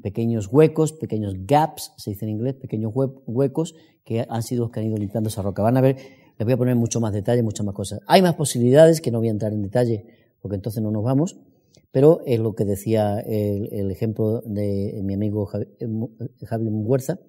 [0.01, 4.79] pequeños huecos, pequeños gaps, se dice en inglés, pequeños huecos que han sido los que
[4.79, 5.61] han ido limpiando esa roca.
[5.61, 5.97] Van a ver,
[6.39, 7.99] les voy a poner mucho más detalle, muchas más cosas.
[8.07, 10.07] Hay más posibilidades que no voy a entrar en detalle
[10.41, 11.38] porque entonces no nos vamos,
[11.95, 15.69] pero es lo que decía el, ejemplo de mi amigo Javier
[16.43, 17.19] Javi Muguerza,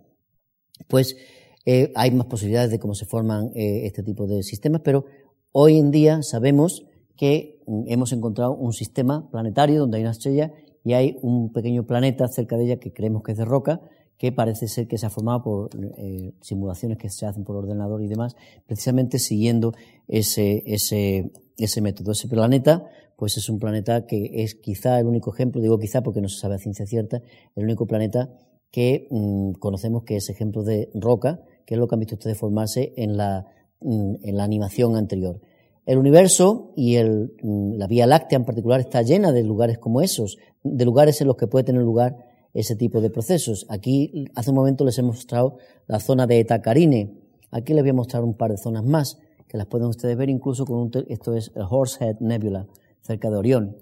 [0.88, 1.16] pues
[1.64, 5.04] eh, hay más posibilidades de cómo se forman eh, este tipo de sistemas, pero
[5.52, 6.84] hoy en día sabemos
[7.16, 10.52] que mm, hemos encontrado un sistema planetario donde hay una estrella
[10.82, 13.82] y hay un pequeño planeta cerca de ella que creemos que es de roca,
[14.18, 18.02] que parece ser que se ha formado por eh, simulaciones que se hacen por ordenador
[18.02, 18.34] y demás,
[18.66, 19.74] precisamente siguiendo
[20.08, 22.10] ese, ese método.
[22.10, 26.20] Ese planeta, pues es un planeta que es quizá el único ejemplo, digo quizá porque
[26.20, 27.22] no se sabe a ciencia cierta,
[27.54, 28.30] el único planeta
[28.70, 32.38] que mm, conocemos que es ejemplo de roca, que es lo que han visto ustedes
[32.38, 33.46] formarse en la,
[33.80, 35.40] mm, en la animación anterior.
[35.86, 40.02] El universo y el, mm, la Vía Láctea en particular está llena de lugares como
[40.02, 42.16] esos, de lugares en los que puede tener lugar
[42.54, 43.66] ese tipo de procesos.
[43.68, 47.14] Aquí, hace un momento les he mostrado la zona de Etacarine.
[47.50, 50.28] Aquí les voy a mostrar un par de zonas más, que las pueden ustedes ver
[50.28, 52.66] incluso con un, esto es el Horsehead Nebula,
[53.06, 53.76] cerca de Orión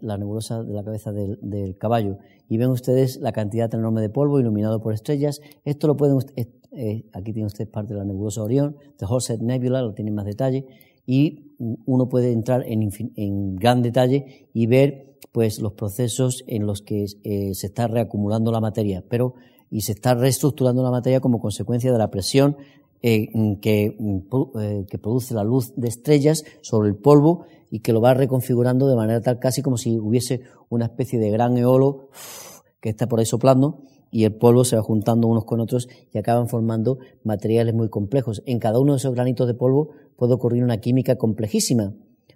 [0.00, 2.18] la, nebulosa de la cabeza del, caballo.
[2.48, 5.40] Y ven ustedes la cantidad enorme de polvo iluminado por estrellas.
[5.64, 6.18] Esto lo pueden
[6.72, 10.24] eh, aquí tienen ustedes parte de la nebulosa Orión, de Horsehead Nebula, lo tienen más
[10.24, 10.66] detalle.
[11.06, 17.04] Y uno puede entrar en, gran detalle y ver pues los procesos en los que
[17.24, 19.34] eh, se está reacumulando la materia, pero
[19.70, 22.56] y se está reestructurando la materia como consecuencia de la presión
[23.02, 23.28] eh,
[23.60, 23.96] que,
[24.88, 28.96] que produce la luz de estrellas sobre el polvo y que lo va reconfigurando de
[28.96, 32.10] manera tal casi como si hubiese una especie de gran eolo
[32.80, 36.18] que está por ahí soplando y el polvo se va juntando unos con otros y
[36.18, 38.42] acaban formando materiales muy complejos.
[38.44, 41.94] En cada uno de esos granitos de polvo puede ocurrir una química complejísima,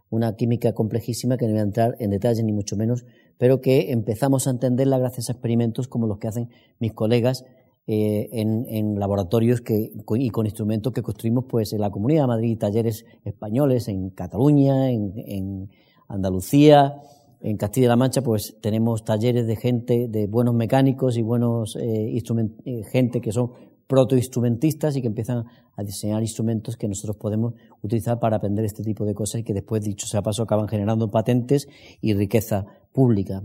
[0.09, 3.05] una química complejísima que no voy a entrar en detalle ni mucho menos,
[3.39, 7.45] pero que empezamos a entenderla gracias a experimentos como los que hacen mis colegas
[7.87, 12.59] eh, en, laboratorios que, y con instrumentos que construimos pues en la Comunidad de Madrid,
[12.59, 15.69] talleres españoles en Cataluña, en,
[16.09, 16.95] Andalucía,
[17.43, 22.83] en Castilla-La Mancha, pues tenemos talleres de gente, de buenos mecánicos y buenos eh, eh,
[22.91, 23.53] gente que son
[23.87, 25.45] protoinstrumentistas y que empiezan
[25.77, 29.53] a diseñar instrumentos que nosotros podemos utilizar para aprender este tipo de cosas y que
[29.53, 31.69] después, dicho sea paso, acaban generando patentes
[32.01, 33.43] y riqueza pública.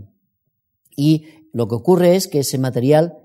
[0.96, 3.18] Y lo que ocurre es que ese material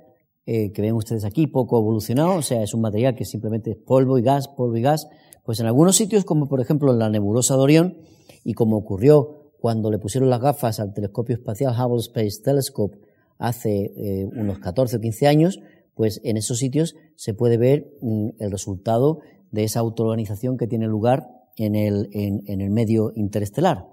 [0.46, 3.78] eh, que ven ustedes aquí, poco evolucionado, o sea, es un material que simplemente es
[3.78, 5.08] polvo y gas, polvo y gas,
[5.44, 7.98] pues en algunos sitios, como por ejemplo en la nebulosa de Orión,
[8.44, 13.00] y como ocurrió cuando le pusieron las gafas al telescopio espacial Hubble Space Telescope
[13.38, 15.60] hace eh, unos 14 o 15 años,
[15.96, 19.20] pues en esos sitios se puede ver mm, el resultado
[19.52, 21.28] de esa autoorganización que tiene lugar
[21.58, 23.88] en el, en, el medio interestelar.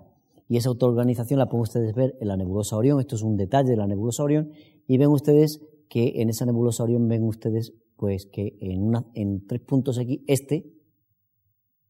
[0.49, 3.71] Y esa autoorganización la pueden ustedes ver en la nebulosa Orión, esto es un detalle
[3.71, 4.51] de la nebulosa Orión,
[4.87, 5.61] y ven ustedes
[5.93, 10.25] que en esa nebulosa Orión ven ustedes pues que en, una, en tres puntos aquí,
[10.27, 10.73] este,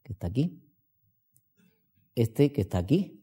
[0.03, 0.61] que está aquí,
[2.17, 3.23] este que está aquí,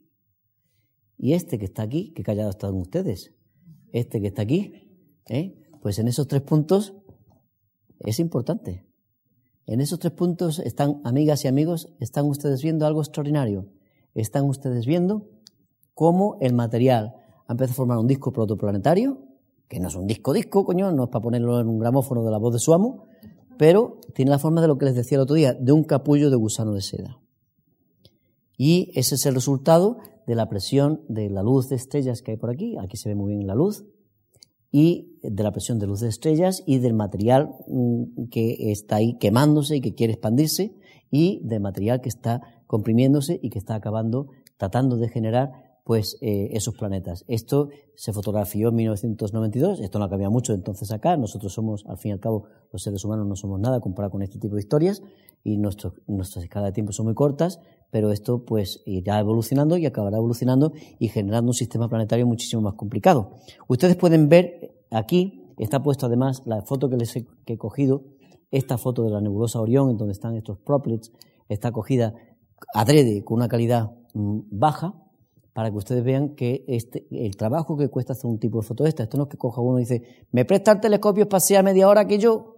[1.18, 3.36] y este que está aquí, que callados están ustedes,
[3.92, 4.72] este que está aquí,
[5.28, 5.62] ¿eh?
[5.82, 6.96] pues en esos tres puntos
[8.00, 8.88] es importante.
[9.66, 13.70] En esos tres puntos están, amigas y amigos, están ustedes viendo algo extraordinario.
[14.14, 15.30] Están ustedes viendo
[15.94, 17.16] cómo el material
[17.48, 19.29] ha empezado a formar un disco protoplanetario,
[19.70, 22.32] que no es un disco disco, coño, no es para ponerlo en un gramófono de
[22.32, 23.06] la voz de su amo,
[23.58, 26.30] pero tiene la forma de lo que les decía el otro día, de un capullo
[26.30, 27.20] de gusano de seda.
[28.58, 32.38] Y ese es el resultado de la presión de la luz de estrellas que hay
[32.38, 33.86] por aquí, aquí se ve muy bien la luz,
[34.72, 39.18] y de la presión de luz de estrellas y del material mm, que está ahí
[39.20, 40.76] quemándose y que quiere expandirse,
[41.12, 46.50] y del material que está comprimiéndose y que está acabando, tratando de generar pues eh,
[46.52, 47.26] esos planetas.
[47.28, 52.10] Esto se fotografió en 1992, esto no cambia mucho entonces acá, nosotros somos, al fin
[52.10, 55.02] y al cabo, los seres humanos no somos nada comparado con este tipo de historias
[55.44, 57.60] y nuestras escalas de tiempo son muy cortas,
[57.90, 62.76] pero esto pues irá evolucionando y acabará evolucionando y generando un sistema planetario muchísimo más
[62.76, 63.38] complicado.
[63.68, 68.04] Ustedes pueden ver aquí, está puesto además la foto que les he, cogido,
[68.52, 71.12] esta foto de la nebulosa Orión, en donde están estos proplets,
[71.48, 72.14] está cogida
[72.76, 74.94] adrede con una calidad mm, baja,
[75.60, 78.86] para que ustedes vean que este, el trabajo que cuesta hacer un tipo de foto
[78.86, 81.90] esta, esto no es que coja uno y dice, me presta el telescopio espacial media
[81.90, 82.56] hora que yo,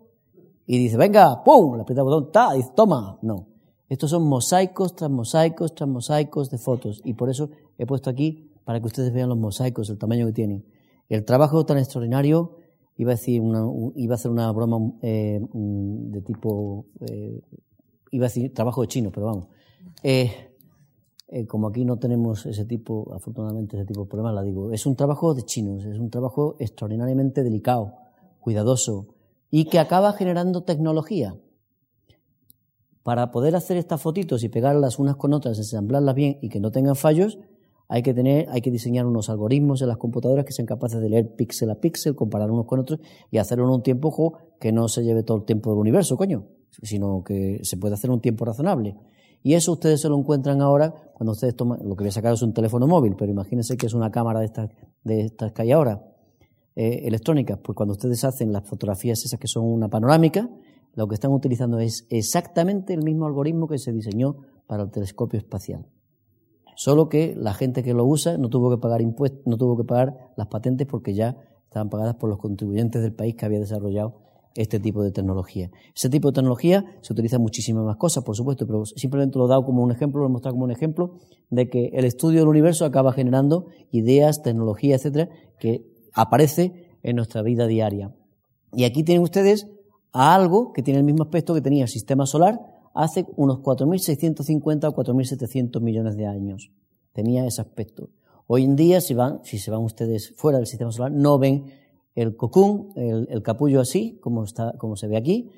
[0.67, 1.77] y dice, venga, ¡pum!
[1.77, 2.53] Le aprieta el botón, ¡ta!
[2.53, 3.17] dice, toma.
[3.23, 3.47] No.
[3.89, 7.01] Estos son mosaicos tras mosaicos tras mosaicos de fotos.
[7.03, 7.49] Y por eso
[7.79, 10.63] he puesto aquí para que ustedes vean los mosaicos, el tamaño que tienen.
[11.09, 12.55] El trabajo tan extraordinario,
[12.97, 17.41] iba a decir una, iba a hacer una broma eh, de tipo, eh,
[18.11, 19.47] iba a decir trabajo de chino, pero vamos.
[20.03, 20.50] Eh,
[21.47, 24.95] como aquí no tenemos ese tipo, afortunadamente ese tipo de problemas, la digo, es un
[24.95, 27.93] trabajo de chinos, es un trabajo extraordinariamente delicado,
[28.39, 29.15] cuidadoso
[29.49, 31.35] y que acaba generando tecnología.
[33.03, 36.71] Para poder hacer estas fotitos y pegarlas unas con otras, ensamblarlas bien y que no
[36.71, 37.39] tengan fallos,
[37.87, 41.09] hay que tener, hay que diseñar unos algoritmos en las computadoras que sean capaces de
[41.09, 44.87] leer píxel a píxel, comparar unos con otros y hacerlo en un tiempo que no
[44.87, 46.45] se lleve todo el tiempo del universo, coño,
[46.81, 48.95] sino que se puede hacer un tiempo razonable.
[49.43, 52.33] Y eso ustedes se lo encuentran ahora cuando ustedes toman, lo que voy a sacar
[52.33, 54.69] es un teléfono móvil, pero imagínense que es una cámara de estas,
[55.03, 56.03] de estas que hay ahora,
[56.75, 60.49] eh, electrónicas, pues cuando ustedes hacen las fotografías esas que son una panorámica,
[60.93, 64.37] lo que están utilizando es exactamente el mismo algoritmo que se diseñó
[64.67, 65.85] para el telescopio espacial.
[66.75, 69.83] Solo que la gente que lo usa no tuvo que pagar impuestos, no tuvo que
[69.83, 74.30] pagar las patentes porque ya estaban pagadas por los contribuyentes del país que había desarrollado
[74.55, 75.71] este tipo de tecnología.
[75.95, 79.45] Ese tipo de tecnología se utiliza en muchísimas más cosas, por supuesto, pero simplemente lo
[79.45, 81.15] he dado como un ejemplo, lo he mostrado como un ejemplo
[81.49, 85.29] de que el estudio del universo acaba generando ideas, tecnología, etcétera,
[85.59, 88.13] que aparece en nuestra vida diaria.
[88.73, 89.67] Y aquí tienen ustedes
[90.11, 92.59] algo que tiene el mismo aspecto que tenía el sistema solar
[92.93, 96.71] hace unos 4.650 o 4.700 millones de años.
[97.13, 98.09] Tenía ese aspecto.
[98.47, 101.65] Hoy en día, si, van, si se van ustedes fuera del sistema solar, no ven
[102.15, 105.49] el cocún, el, capullo así, como, está, como se ve aquí.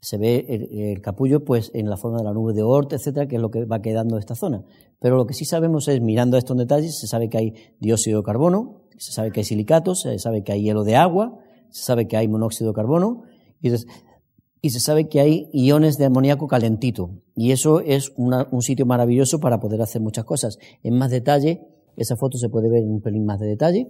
[0.00, 0.46] Se ve
[0.92, 3.50] el, capullo pues en la forma de la nube de Oort, etcétera, que es lo
[3.50, 4.64] que va quedando de esta zona.
[4.98, 8.24] Pero lo que sí sabemos es, mirando estos detalles, se sabe que hay dióxido de
[8.24, 11.38] carbono, se sabe que hay silicatos, se sabe que hay hielo de agua,
[11.70, 13.22] se sabe que hay monóxido de carbono,
[13.60, 17.22] y, se sabe que hay iones de amoníaco calentito.
[17.34, 20.58] Y eso es un sitio maravilloso para poder hacer muchas cosas.
[20.82, 23.88] En más detalle, esa foto se puede ver en un pelín más de detalle.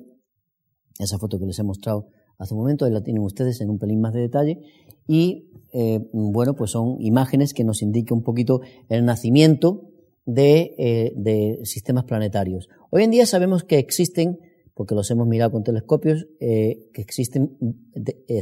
[1.00, 3.78] Esa foto que les he mostrado hace un momento, ahí la tienen ustedes en un
[3.78, 4.60] pelín más de detalle.
[5.06, 9.90] Y, eh, bueno, pues son imágenes que nos indican un poquito el nacimiento
[10.24, 12.68] de, eh, de, sistemas planetarios.
[12.90, 14.38] Hoy en día sabemos que existen
[14.74, 17.58] porque los hemos mirado con telescopios, eh, que existen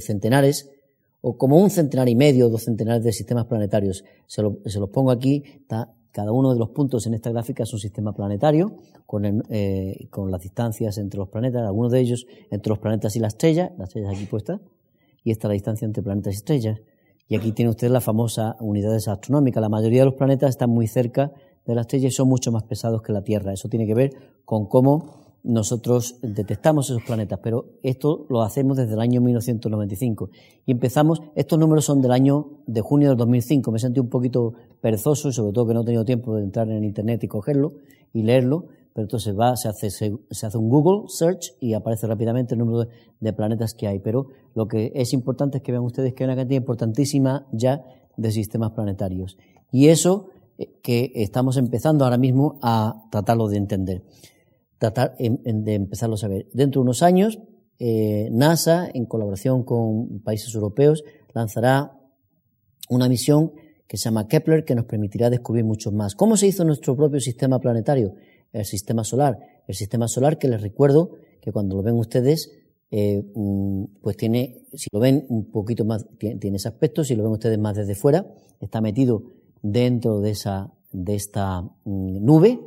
[0.01, 0.71] centenares,
[1.21, 4.05] o como un centenar y medio, dos centenares de sistemas planetarios.
[4.27, 5.43] Se, los pongo aquí,
[6.19, 8.73] cada uno de los puntos en esta gráfica es un sistema planetario,
[9.07, 13.21] con, eh, con las distancias entre los planetas, algunos de ellos entre los planetas y
[13.21, 14.61] la estrella, la estrella aquí puesta,
[15.23, 16.81] y esta es la distancia entre planetas y estrellas.
[17.29, 19.61] Y aquí tiene usted la famosa unidades astronómicas.
[19.61, 21.31] La mayoría de los planetas están muy cerca
[21.65, 23.53] de la estrella y son mucho más pesados que la Tierra.
[23.53, 24.11] Eso tiene que ver
[24.45, 30.31] con cómo nosotros detectamos esos planetas, pero esto lo hacemos desde el año 1995.
[30.67, 33.71] Y empezamos, estos números son del año de junio del 2005.
[33.71, 36.85] Me sentí un poquito perezoso, sobre todo que no he tenido tiempo de entrar en
[36.85, 37.73] Internet y cogerlo
[38.13, 42.55] y leerlo, pero entonces va, se hace, se, hace un Google search y aparece rápidamente
[42.55, 42.89] el número
[43.21, 44.01] de, planetas que hay.
[44.01, 47.85] Pero lo que es importante es que vean ustedes que hay una cantidad importantísima ya
[48.17, 49.39] de sistemas planetarios.
[49.71, 54.03] Y eso eh, que estamos empezando ahora mismo a tratarlo de entender
[54.79, 56.47] tratar de empezarlo a ver.
[56.53, 57.39] Dentro de unos años,
[57.79, 61.93] eh, NASA, en colaboración con países europeos, lanzará
[62.89, 63.53] una misión
[63.87, 66.15] que se llama Kepler, que nos permitirá descubrir mucho más.
[66.15, 68.15] ¿Cómo se hizo nuestro propio sistema planetario?
[68.53, 69.39] El sistema solar.
[69.67, 72.51] El sistema solar que les recuerdo que cuando lo ven ustedes,
[72.91, 73.23] eh,
[74.01, 77.59] pues tiene, si lo ven un poquito más, tiene, ese aspecto, si lo ven ustedes
[77.59, 78.27] más desde fuera,
[78.61, 79.23] está metido
[79.63, 82.61] dentro de esa, de esta mm, nube,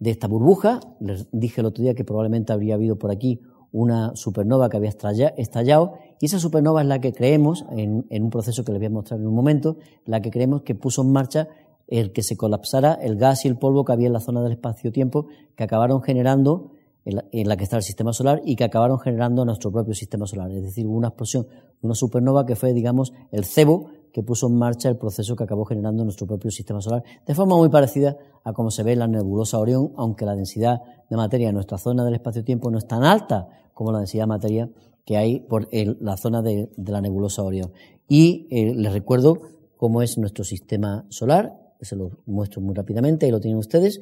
[0.00, 0.80] de esta burbuja.
[1.00, 3.40] Les dije el otro día que probablemente habría habido por aquí
[3.70, 8.64] una supernova que había estallado y esa supernova es la que creemos, en, un proceso
[8.64, 11.48] que les voy a mostrar en un momento, la que creemos que puso en marcha
[11.86, 14.52] el que se colapsara el gas y el polvo que había en la zona del
[14.52, 15.26] espacio-tiempo
[15.56, 16.72] que acabaron generando
[17.04, 20.50] en la, que está el sistema solar y que acabaron generando nuestro propio sistema solar.
[20.50, 21.46] Es decir, una explosión,
[21.80, 25.64] una supernova que fue, digamos, el cebo que puso en marcha el proceso que acabó
[25.64, 29.08] generando nuestro propio sistema solar, de forma muy parecida a como se ve en la
[29.08, 33.04] nebulosa Orión, aunque la densidad de materia en nuestra zona del espacio-tiempo no es tan
[33.04, 34.70] alta como la densidad de materia
[35.04, 37.72] que hay por la zona de, la nebulosa Orión.
[38.08, 39.40] Y eh, les recuerdo
[39.76, 44.00] cómo es nuestro sistema solar, se lo muestro muy rápidamente, ahí lo tienen ustedes,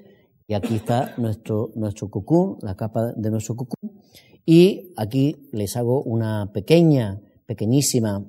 [0.48, 3.92] y aquí está nuestro, nuestro cocoon, la capa de nuestro cocoon,
[4.44, 8.24] y aquí les hago una pequeña, pequeñísima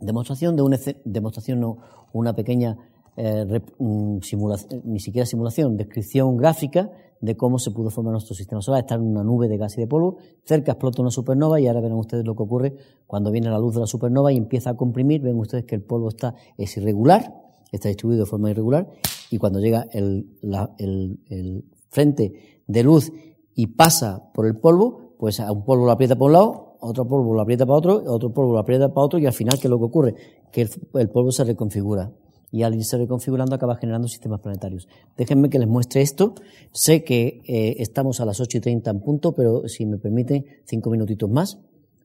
[0.00, 1.78] demostración de una demostración no,
[2.12, 2.76] una pequeña
[3.16, 6.90] eh, mm, simulación, ni siquiera simulación, descripción gráfica
[7.20, 8.80] de cómo se pudo formar nuestro sistema solar.
[8.80, 11.80] Está en una nube de gas y de polvo, cerca explota una supernova y ahora
[11.80, 12.76] verán ustedes lo que ocurre
[13.06, 15.20] cuando viene la luz de la supernova y empieza a comprimir.
[15.20, 17.34] Ven ustedes que el polvo está, es irregular,
[17.72, 18.88] está distribuido de forma irregular
[19.30, 20.38] y cuando llega el,
[20.78, 23.12] el frente de luz
[23.54, 27.06] y pasa por el polvo, pues a un polvo lo aprieta por un lado, otro
[27.06, 29.66] polvo lo aprieta para otro, otro polvo lo aprieta para otro y al final, ¿qué
[29.66, 30.14] es lo que ocurre?
[30.52, 32.12] Que el, polvo se reconfigura
[32.50, 34.88] y al irse reconfigurando acaba generando sistemas planetarios.
[35.16, 36.34] Déjenme que les muestre esto.
[36.72, 40.44] Sé que eh, estamos a las 8 y 30 en punto, pero si me permiten
[40.64, 41.58] cinco minutitos más,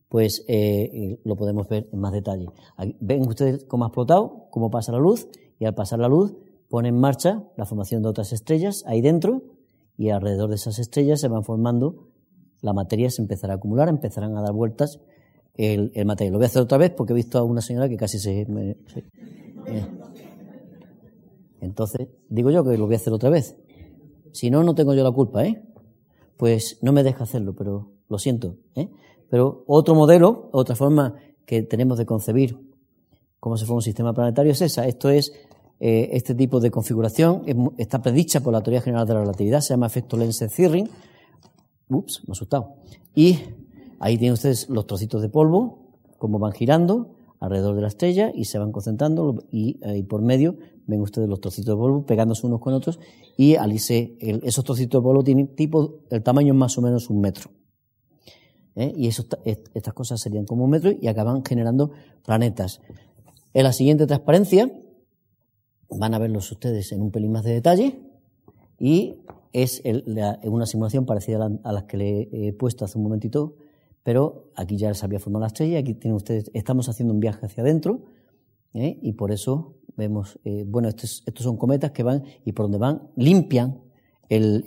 [0.09, 2.47] pues eh, lo podemos ver en más detalle.
[2.99, 5.28] ven ustedes cómo ha explotado, cómo pasa la luz
[5.59, 6.34] y al pasar la luz
[6.69, 9.43] pone en marcha la formación de otras estrellas ahí dentro
[9.97, 12.09] y alrededor de esas estrellas se van formando
[12.66, 14.99] la materia se empezará a acumular, empezarán a dar vueltas
[15.53, 16.34] el, material.
[16.34, 18.41] Lo voy a hacer otra vez porque he visto a una señora que casi se...
[18.41, 19.88] Eh.
[21.61, 23.55] Entonces, digo yo que lo voy a hacer otra vez.
[24.32, 25.61] Si no, no tengo yo la culpa, ¿eh?
[26.38, 28.89] Pues no me deja hacerlo, pero lo siento, ¿eh?
[29.30, 31.13] Pero otro modelo, otra forma
[31.45, 32.57] que tenemos de concebir
[33.39, 34.88] cómo se forma un sistema planetario es esa.
[34.88, 35.32] Esto es
[35.80, 37.43] eh, este tipo de configuración,
[37.78, 40.89] está predicha por la teoría general de la relatividad, se llama efecto Lense-Zirring,
[41.89, 42.75] Ups, me he asustado.
[43.13, 43.39] Y
[43.99, 45.86] ahí tienen ustedes los trocitos de polvo,
[46.17, 50.57] como van girando alrededor de la estrella y se van concentrando y, por medio
[50.88, 52.99] ven ustedes los trocitos de polvo pegándose unos con otros
[53.38, 57.21] y al esos trocitos de polvo tienen tipo, el tamaño es más o menos un
[57.21, 57.49] metro.
[58.75, 58.93] ¿Eh?
[58.95, 61.91] Y estas cosas serían como un metro y acaban generando
[62.25, 62.81] planetas.
[63.53, 64.69] En la siguiente transparencia
[65.89, 67.99] van a verlos ustedes en un pelín más de detalle
[68.77, 69.21] y
[69.56, 69.82] es
[70.43, 73.56] una simulación parecida a, las que le he puesto hace un momentito,
[74.03, 77.45] pero aquí ya se había formado la estrella, aquí tienen ustedes, estamos haciendo un viaje
[77.45, 78.03] hacia adentro,
[78.74, 78.99] ¿eh?
[79.01, 83.03] y por eso vemos, eh, bueno, estos, son cometas que van y por donde van
[83.16, 83.80] limpian
[84.28, 84.66] el,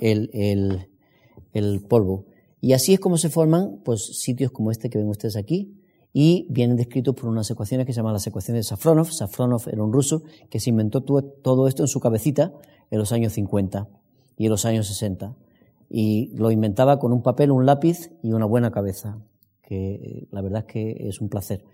[1.53, 2.25] el, polvo.
[2.63, 5.75] Y así es como se forman pues, sitios como este que ven ustedes aquí,
[6.15, 9.13] y vienen descritos por unas ecuaciones que se llaman las ecuaciones de Safronov.
[9.13, 12.55] Safronov era un ruso que se inventó todo esto en su cabecita
[12.91, 13.87] en los años 50
[14.39, 15.37] y los años 60.
[15.91, 19.19] Y lo inventaba con un papel, un lápiz y una buena cabeza,
[19.63, 21.65] que eh, la verdad es que es un placer.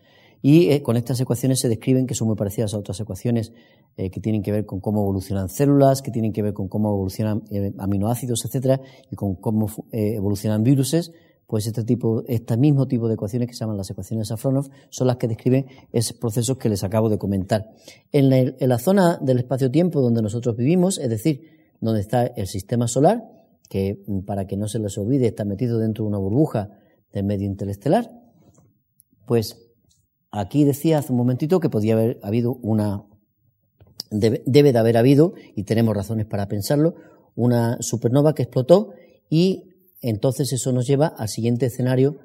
[0.41, 3.53] Y eh, con estas ecuaciones se describen que son muy parecidas a otras ecuaciones
[3.97, 6.91] eh, que tienen que ver con cómo evolucionan células, que tienen que ver con cómo
[6.91, 7.43] evolucionan
[7.79, 11.13] aminoácidos, etcétera, y con cómo evolucionan viruses.
[11.47, 14.71] Pues este tipo, este mismo tipo de ecuaciones que se llaman las ecuaciones de Safronov
[14.89, 17.71] son las que describen esos procesos que les acabo de comentar.
[18.13, 21.55] En la zona del espacio-tiempo donde nosotros vivimos, es decir,
[21.85, 23.23] donde está el sistema solar,
[23.69, 26.71] que mm, para que no se les olvide está metido dentro de una burbuja
[27.13, 28.11] del medio interestelar.
[29.27, 29.57] Pues
[30.31, 33.05] aquí decía hace un momentito que podía haber habido una,
[34.11, 36.95] debe, debe de haber habido, y tenemos razones para pensarlo,
[37.35, 38.93] una supernova que explotó
[39.29, 39.65] y
[40.01, 42.17] entonces eso nos lleva al siguiente escenario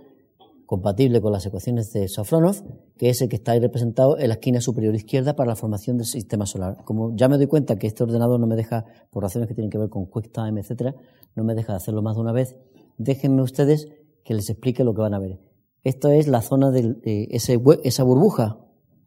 [0.70, 2.58] compatible con las ecuaciones de Safronov,
[2.96, 5.98] que es el que está ahí representado en la esquina superior izquierda para la formación
[5.98, 6.84] del sistema solar.
[6.86, 9.72] Como ya me doy cuenta que este ordenador no me deja, por razones que tienen
[9.72, 10.94] que ver con QuickTime, etcétera,
[11.36, 12.56] no me deja de hacerlo más de una vez,
[13.00, 13.88] déjenme ustedes
[14.24, 15.40] que les explique lo que van a ver.
[15.84, 17.00] Esto es la zona de
[17.32, 18.60] ese, esa burbuja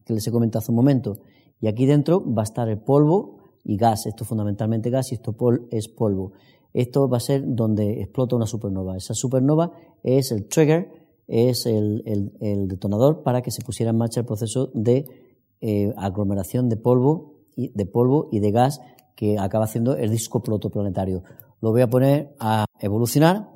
[0.04, 1.20] que les he comentado hace un momento.
[1.60, 4.06] Y aquí dentro va a estar el polvo y gas.
[4.06, 5.36] Esto es fundamentalmente gas y esto
[5.70, 6.32] es polvo.
[6.72, 8.96] Esto va a ser donde explota una supernova.
[8.96, 9.70] Esa supernova
[10.02, 12.02] es el trigger es el,
[12.68, 15.06] detonador para que se pusiera en marcha el proceso de
[15.60, 18.80] eh, aglomeración de polvo, y, de polvo y de gas
[19.16, 21.22] que acaba haciendo el disco protoplanetario.
[21.60, 23.48] Lo voy a poner a evolucionar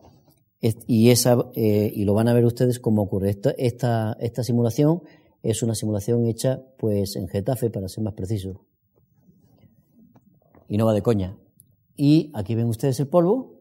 [0.60, 3.30] eh, y lo van a ver ustedes cómo ocurre.
[3.30, 5.02] Esta, esta, esta simulación
[5.42, 8.64] es una simulación hecha pues en Getafe, para ser más preciso.
[10.68, 11.36] Y no va de coña.
[11.96, 13.60] Y aquí ven ustedes el polvo,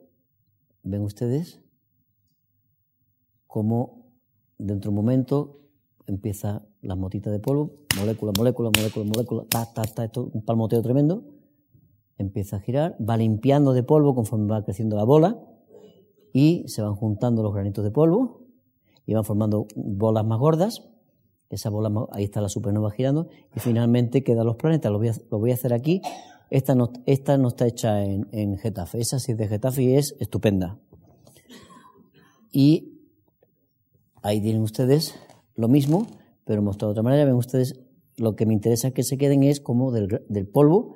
[0.84, 1.60] ven ustedes
[3.56, 4.12] cómo
[4.58, 5.62] dentro de un momento
[6.08, 10.82] empieza la motita de polvo, molécula, molécula, molécula, molécula, ta, ta, ta, esto, un palmoteo
[10.82, 11.24] tremendo,
[12.18, 15.40] empieza a girar, va limpiando de polvo conforme va creciendo la bola
[16.34, 18.42] y se van juntando los granitos de polvo
[19.06, 20.90] y van formando bolas más gordas.
[21.50, 24.92] Esa bola, ahí está la supernova girando y finalmente quedan los planetas.
[24.92, 26.02] Lo voy a, lo voy a hacer aquí.
[26.50, 29.00] Esta no, esta no está hecha en, en Getafe.
[29.00, 30.78] Esa sí es de Getafe y es estupenda.
[32.52, 32.95] Y
[34.26, 35.14] Ahí tienen ustedes
[35.54, 36.08] lo mismo,
[36.46, 37.26] pero mostrado de otra manera.
[37.26, 37.80] Ven ustedes,
[38.18, 40.96] lo que me interesa que se queden es como del, polvo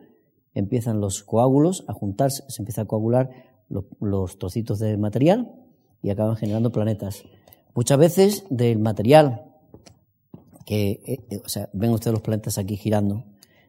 [0.55, 3.29] empiezan los coágulos a juntarse, se empieza a coagular
[3.69, 5.53] los, trocitos de material
[6.01, 7.21] y acaban generando planetas.
[7.75, 9.43] Muchas veces del material
[10.65, 13.25] que, eh, eh, o sea, ven ustedes los planetas aquí girando.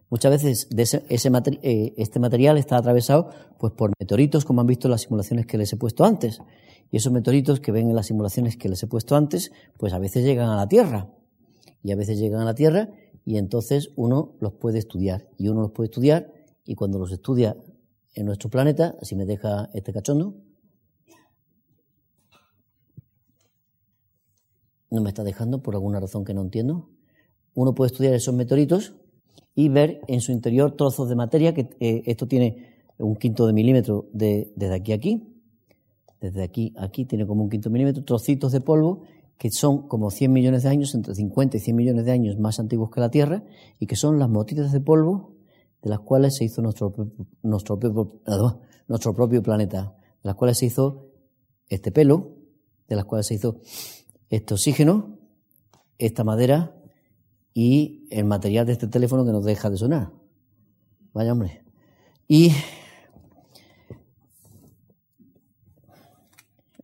[0.09, 5.03] Muchas veces eh, este material está atravesado pues, por meteoritos, como han visto en las
[5.03, 6.41] simulaciones que les he puesto antes.
[6.91, 9.99] Y esos meteoritos que ven en las simulaciones que les he puesto antes, pues a
[9.99, 11.09] veces llegan a la Tierra.
[11.82, 12.91] Y a veces llegan a la Tierra
[13.24, 15.28] y entonces uno los puede estudiar.
[15.38, 16.32] Y uno los puede estudiar
[16.64, 17.57] y cuando los estudia
[18.14, 20.34] en nuestro planeta, así me deja este cachondo,
[24.91, 26.91] no me está dejando por alguna razón que no entiendo.
[27.55, 28.95] Uno puede estudiar esos meteoritos
[29.55, 33.53] y ver en su interior trozos de materia, que eh, esto tiene un quinto de
[33.53, 35.30] milímetro de, desde aquí a aquí,
[36.21, 39.03] desde aquí aquí tiene como un quinto milímetro, trocitos de polvo
[39.41, 42.61] que son como 100 millones de años, entre 50 y 100 millones de años más
[42.61, 43.43] antiguos que la Tierra,
[43.79, 45.35] y que son las motitas de polvo
[45.81, 46.93] de las cuales se hizo nuestro,
[47.43, 47.79] nuestro,
[48.87, 51.07] nuestro propio planeta, de las cuales se hizo
[51.68, 52.37] este pelo,
[52.87, 53.61] de las cuales se hizo
[54.29, 55.18] este oxígeno,
[55.97, 56.77] esta madera
[57.55, 60.12] y el material de este teléfono que nos deja de sonar.
[61.14, 61.64] Vaya hombre.
[62.29, 62.53] Y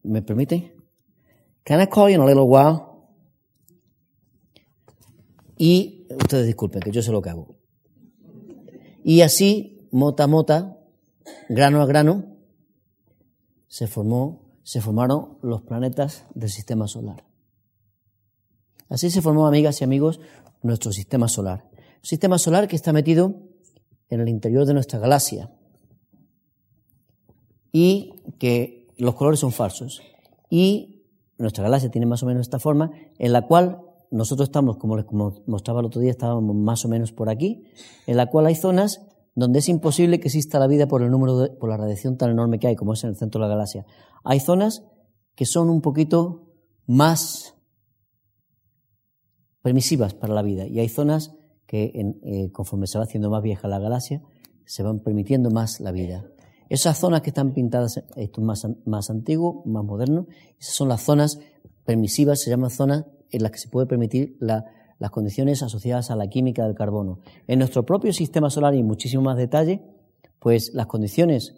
[0.07, 0.77] ¿Me permite?
[1.65, 2.81] Can I call you in a little while?
[5.59, 7.57] Y ustedes disculpen, que yo sé lo hago.
[9.03, 10.79] Y así, mota a mota,
[11.49, 12.37] grano a grano,
[13.67, 17.25] se formó, se formaron los planetas del sistema solar.
[18.89, 20.21] Así se formó, amigas y amigos,
[20.63, 21.69] nuestro sistema solar.
[21.73, 23.43] Un sistema solar que está metido
[24.09, 25.51] en el interior de nuestra galaxia
[27.73, 30.01] y que los colores son falsos.
[30.51, 31.05] Y
[31.39, 35.07] nuestra galaxia tiene más o menos esta forma, en la cual nosotros estamos, como les
[35.47, 37.65] mostraba el otro día, estábamos más o menos por aquí,
[38.07, 39.03] en la cual hay zonas
[39.35, 42.31] donde es imposible que exista la vida por el número de, por la radiación tan
[42.31, 43.85] enorme que hay, como es en el centro de la galaxia.
[44.25, 44.83] Hay zonas
[45.35, 46.55] que son un poquito
[46.87, 47.55] más
[49.61, 50.67] permisivas para la vida.
[50.67, 51.35] Y hay zonas
[51.67, 51.93] que,
[52.23, 54.23] eh, conforme se va haciendo más vieja la galaxia,
[54.65, 56.25] se van permitiendo más la vida.
[56.69, 60.27] Esas zonas que están pintadas, esto es más, más antiguo, más moderno,
[60.59, 61.39] esas son las zonas
[61.85, 66.29] permisivas, se llaman zonas en las que se puede permitir las condiciones asociadas a la
[66.29, 67.21] química del carbono.
[67.47, 69.83] En nuestro propio sistema solar, y muchísimo más detalle,
[70.41, 71.55] pues las condiciones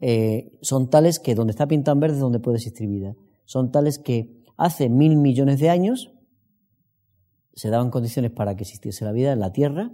[0.00, 3.16] eh, son tales que donde está pintado en verde es donde puede existir vida.
[3.44, 6.10] Son tales que hace mil millones de años
[7.54, 9.92] se daban condiciones para que existiese la vida en la Tierra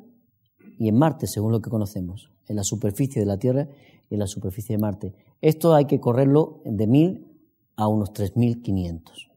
[0.78, 3.68] y en Marte, según lo que conocemos, en la superficie de la Tierra
[4.10, 5.14] en la superficie de Marte.
[5.40, 7.26] Esto hay que correrlo de 1000
[7.76, 9.30] a unos 3500.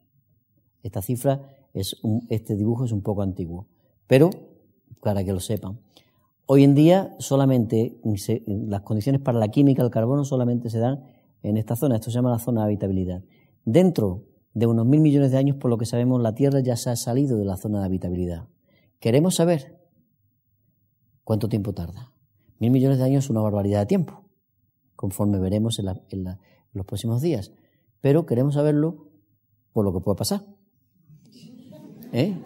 [0.82, 1.40] Esta cifra
[1.72, 1.96] es
[2.28, 3.66] este dibujo es un poco antiguo,
[4.06, 4.30] pero
[5.00, 5.80] para que lo sepan.
[6.46, 7.98] Hoy en día solamente
[8.46, 11.04] las condiciones para la química del carbono solamente se dan
[11.42, 11.94] en esta zona.
[11.94, 13.22] Esto se llama la zona de habitabilidad.
[13.64, 16.90] Dentro de unos mil millones de años, por lo que sabemos, la Tierra ya se
[16.90, 18.46] ha salido de la zona de habitabilidad.
[19.00, 19.80] Queremos saber
[21.24, 22.12] cuánto tiempo tarda.
[22.58, 24.23] Mil millones de años es una barbaridad de tiempo,
[24.96, 26.28] conforme veremos en,
[26.72, 27.52] los próximos días.
[28.00, 29.08] Pero queremos saberlo
[29.72, 30.44] por lo que puede pasar.
[32.12, 32.36] ¿Eh?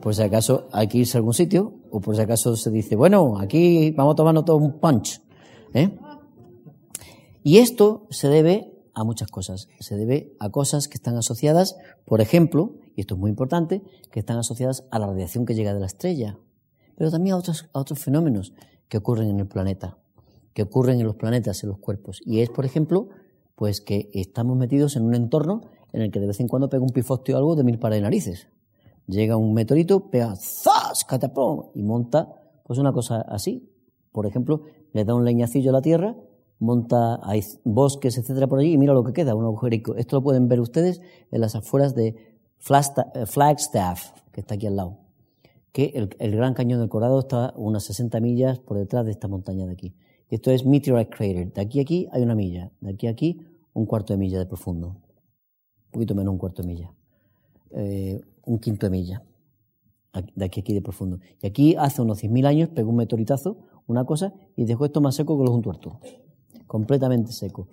[0.00, 2.96] Por si acaso hay que irse a algún sitio, o por si acaso se dice,
[2.96, 5.20] bueno, aquí vamos a tomarnos todo un punch.
[5.74, 5.96] ¿Eh?
[7.42, 9.68] Y esto se debe a muchas cosas.
[9.78, 14.20] Se debe a cosas que están asociadas, por ejemplo, y esto es muy importante, que
[14.20, 16.38] están asociadas a la radiación que llega de la estrella,
[16.96, 18.54] pero también a a otros fenómenos
[18.88, 19.98] que ocurren en el planeta,
[20.56, 22.22] que ocurren en los planetas, en los cuerpos.
[22.24, 23.10] Y es, por ejemplo,
[23.56, 25.60] pues que estamos metidos en un entorno
[25.92, 27.98] en el que de vez en cuando pega un pifostio o algo de mil pares
[27.98, 28.48] de narices.
[29.06, 31.04] Llega un meteorito, pega ¡zas!
[31.04, 32.32] catapum y monta
[32.64, 33.70] pues una cosa así.
[34.12, 34.62] Por ejemplo,
[34.94, 36.16] le da un leñacillo a la Tierra
[36.58, 39.94] monta, hay bosques, etcétera, por allí, y mira lo que queda, un agujerico.
[39.96, 41.00] Esto lo pueden ver ustedes
[41.30, 44.98] en las afueras de eh, Flagstaff, que está aquí al lado.
[45.72, 49.66] Que el, Gran Cañón del Colorado está unas 60 millas por detrás de esta montaña
[49.66, 49.94] de aquí.
[50.30, 51.52] Esto es Meteorite Crater.
[51.52, 52.70] De aquí a aquí hay una milla.
[52.80, 53.40] De aquí a aquí,
[53.72, 54.88] un cuarto de milla de profundo.
[54.88, 56.92] Un poquito menos un cuarto de milla.
[57.70, 59.22] Eh, un quinto de milla.
[60.34, 61.18] De aquí a aquí de profundo.
[61.42, 65.14] Y aquí, hace unos 100.000 años, pegó un meteoritazo, una cosa, y dejó esto más
[65.14, 66.00] seco que los un tuerto
[66.66, 67.68] completamente seco.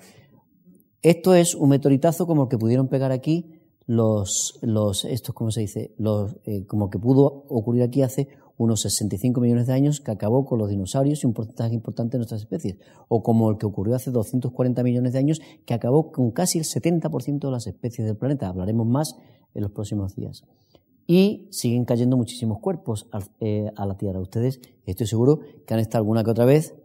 [1.02, 5.62] Esto es un meteoritazo como el que pudieron pegar aquí los, los estos, ¿cómo se
[5.62, 5.94] dice?
[5.98, 10.46] Los, eh, como que pudo ocurrir aquí hace unos 65 millones de años que acabó
[10.46, 12.78] con los dinosaurios y un porcentaje importante de nuestras especies.
[13.08, 16.66] O como el que ocurrió hace 240 millones de años que acabó con casi el
[16.66, 18.48] 70% de las especies del planeta.
[18.48, 19.16] Hablaremos más
[19.54, 20.44] en los próximos días.
[21.06, 24.20] Y siguen cayendo muchísimos cuerpos a, eh, a la Tierra.
[24.20, 26.76] Ustedes, estoy seguro que han estado alguna que otra vez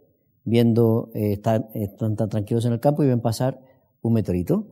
[0.43, 3.61] viendo, eh, están, están tan tranquilos en el campo y ven pasar
[4.01, 4.65] un meteorito.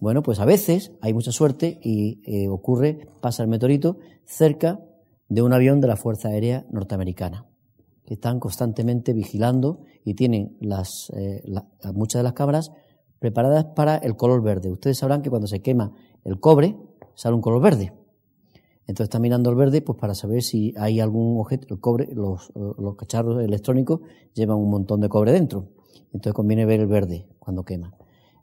[0.00, 4.80] Bueno, pues a veces hay mucha suerte y eh, ocurre, pasa el meteorito cerca
[5.28, 7.46] de un avión de la Fuerza Aérea Norteamericana.
[8.04, 11.42] que están constantemente vigilando y tienen las, eh,
[11.92, 12.72] muchas de las cámaras
[13.18, 14.70] preparadas para el color verde.
[14.70, 15.92] Ustedes sabrán que cuando se quema
[16.24, 16.74] el cobre
[17.14, 17.92] sale un color verde.
[18.86, 22.50] Entonces están mirando el verde pues para saber si hay algún objeto, el cobre, los,
[22.54, 24.00] los cacharros electrónicos
[24.32, 25.68] llevan un montón de cobre dentro.
[26.06, 27.94] Entonces conviene ver el verde cuando quema.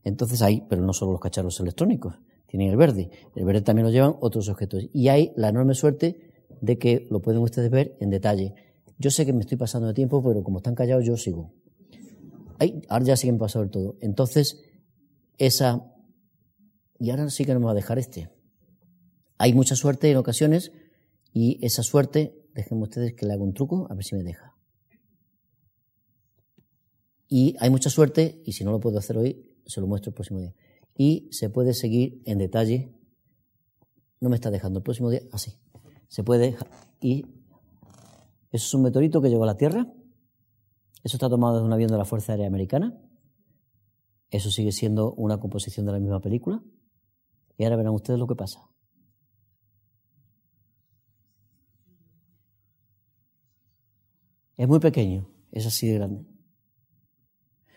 [0.04, 3.10] Entonces hay, pero no solo los cacharros electrónicos, tienen el verde.
[3.34, 4.88] El verde también lo llevan otros objetos.
[4.94, 8.56] Y hay la enorme suerte de que lo pueden ustedes ver en detalle.
[8.98, 11.54] Yo sé que me estoy pasando de tiempo, pero como están callados, yo sigo.
[12.60, 13.98] Ay, ahora ya siguen pasando todo.
[14.02, 14.62] Entonces,
[15.38, 15.92] esa.
[17.00, 18.30] Y ahora sí que nos va a dejar este.
[19.38, 20.72] Hay mucha suerte en ocasiones,
[21.34, 24.56] y esa suerte, déjenme ustedes que le haga un truco, a ver si me deja.
[27.28, 30.16] Y hay mucha suerte, y si no lo puedo hacer hoy, se lo muestro el
[30.16, 30.56] próximo día.
[30.96, 32.96] Y se puede seguir en detalle.
[34.22, 35.60] No me está dejando el próximo día, así.
[36.08, 36.58] Se puede.
[37.02, 37.26] Y
[38.52, 39.92] eso es un meteorito que llegó a la Tierra.
[41.04, 42.98] Eso está tomado de un avión de la Fuerza Aérea Americana.
[44.30, 46.64] Eso sigue siendo una composición de la misma película.
[47.58, 48.70] Y ahora verán ustedes lo que pasa.
[54.58, 56.26] Es muy pequeño, es así de grande.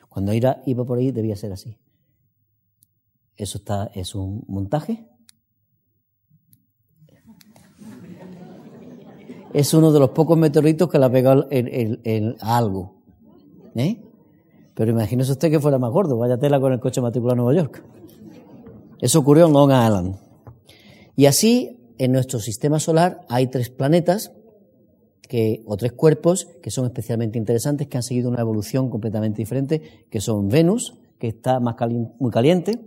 [0.09, 1.77] Cuando iba, por ahí debía ser así.
[3.37, 5.08] Eso está, es un montaje.
[9.59, 12.95] Es uno de los pocos meteoritos que le ha pegado en, algo.
[13.75, 14.01] ¿eh?
[14.73, 17.61] Pero imagínese usted que fuera más gordo, vaya tela con el coche matriculado a Nueva
[17.61, 17.83] York.
[19.01, 20.15] Eso ocurrió en Long Island.
[21.17, 24.31] Y así, en nuestro sistema solar hay tres planetas
[25.23, 30.07] que, o tres cuerpos que son especialmente interesantes, que han seguido una evolución completamente diferente,
[30.09, 32.79] que son Venus, que está muy caliente,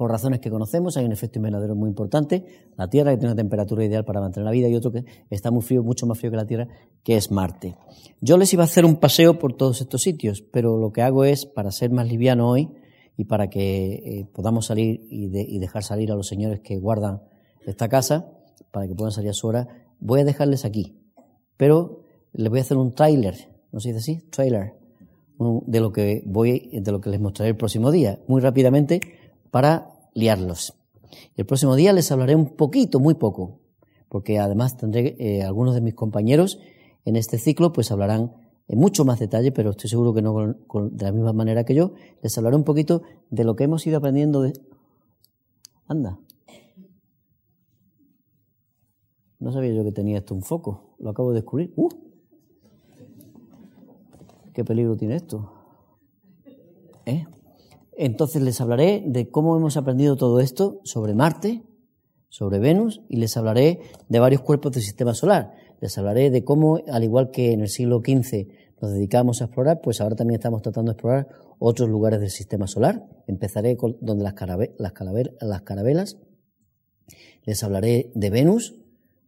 [0.00, 2.42] por razones que conocemos, hay un efecto invernadero muy importante,
[2.78, 5.50] la Tierra que tiene una temperatura ideal para mantener la vida y otro que está
[5.50, 6.68] muy frío, mucho más frío que la Tierra,
[7.04, 7.76] que es Marte.
[8.22, 11.24] Yo les iba a hacer un paseo por todos estos sitios, pero lo que hago
[11.24, 12.70] es, para ser más liviano hoy
[13.18, 17.20] y para que eh, podamos salir y, y dejar salir a los señores que guardan
[17.66, 18.32] esta casa,
[18.70, 20.96] para que puedan salir a su hora, voy a dejarles aquí,
[21.58, 23.36] pero les voy a hacer un trailer,
[23.70, 24.30] ¿no se dice así?
[24.30, 24.72] Trailer,
[25.38, 29.02] de lo que voy, de lo que les mostraré el próximo día, muy rápidamente,
[29.50, 30.74] para liarlos.
[31.36, 33.60] El próximo día les hablaré un poquito, muy poco,
[34.08, 36.58] porque además tendré eh, algunos de mis compañeros
[37.04, 38.32] en este ciclo, pues hablarán
[38.68, 40.54] en mucho más detalle, pero estoy seguro que no
[40.90, 41.94] de la misma manera que yo.
[42.22, 44.52] Les hablaré un poquito de lo que hemos ido aprendiendo de.
[45.86, 46.20] Anda,
[49.40, 50.94] No sabía yo que tenía esto un foco.
[50.98, 51.72] Lo acabo de descubrir.
[51.74, 51.88] ¡Uh!
[54.52, 55.50] ¿Qué peligro tiene esto?
[57.06, 57.26] ¿Eh?
[58.02, 61.62] Entonces les hablaré de cómo hemos aprendido todo esto sobre Marte,
[62.30, 65.52] sobre Venus, y les hablaré de varios cuerpos del sistema solar.
[65.82, 68.46] Les hablaré de cómo, al igual que en el siglo XV
[68.80, 71.28] nos dedicamos a explorar, pues ahora también estamos tratando de explorar
[71.58, 73.06] otros lugares del sistema solar.
[73.26, 74.34] Empezaré con donde las,
[74.78, 74.94] las,
[75.42, 76.16] las carabelas.
[77.44, 78.76] Les hablaré de Venus,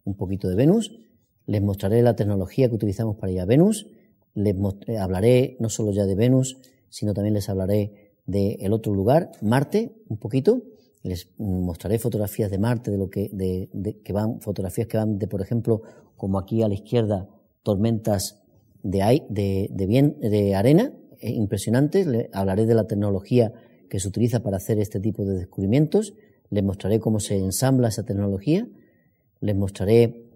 [0.03, 0.97] un poquito de Venus,
[1.45, 3.85] les mostraré la tecnología que utilizamos para ir a Venus,
[4.33, 4.55] les
[4.87, 6.57] eh, hablaré no solo ya de Venus,
[6.89, 10.61] sino también les hablaré del otro lugar, Marte, un poquito,
[11.03, 13.69] les mostraré fotografías de Marte, de lo que, de,
[14.03, 15.81] que van, fotografías que van de, por ejemplo,
[16.15, 17.27] como aquí a la izquierda,
[17.61, 18.41] tormentas
[18.81, 23.53] de, de, de, bien, de arena, eh, impresionantes, les hablaré de la tecnología
[23.89, 26.13] que se utiliza para hacer este tipo de descubrimientos,
[26.49, 28.67] les mostraré cómo se ensambla esa tecnología,
[29.41, 30.29] les mostraré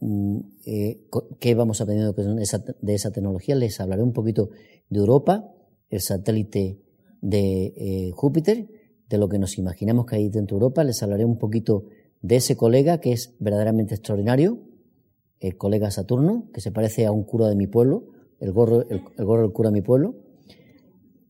[0.00, 1.00] mm, eh,
[1.38, 4.50] qué vamos aprendiendo de esa, de esa, tecnología, les hablaré un poquito
[4.90, 5.50] de Europa,
[5.88, 6.80] el satélite
[7.20, 8.68] de eh, Júpiter,
[9.08, 11.84] de lo que nos imaginamos que hay dentro de Europa, les hablaré un poquito
[12.22, 14.58] de ese colega que es verdaderamente extraordinario,
[15.40, 18.08] el colega Saturno, que se parece a un cura de mi pueblo,
[18.40, 20.16] el gorro, el, gorro del cura de mi pueblo.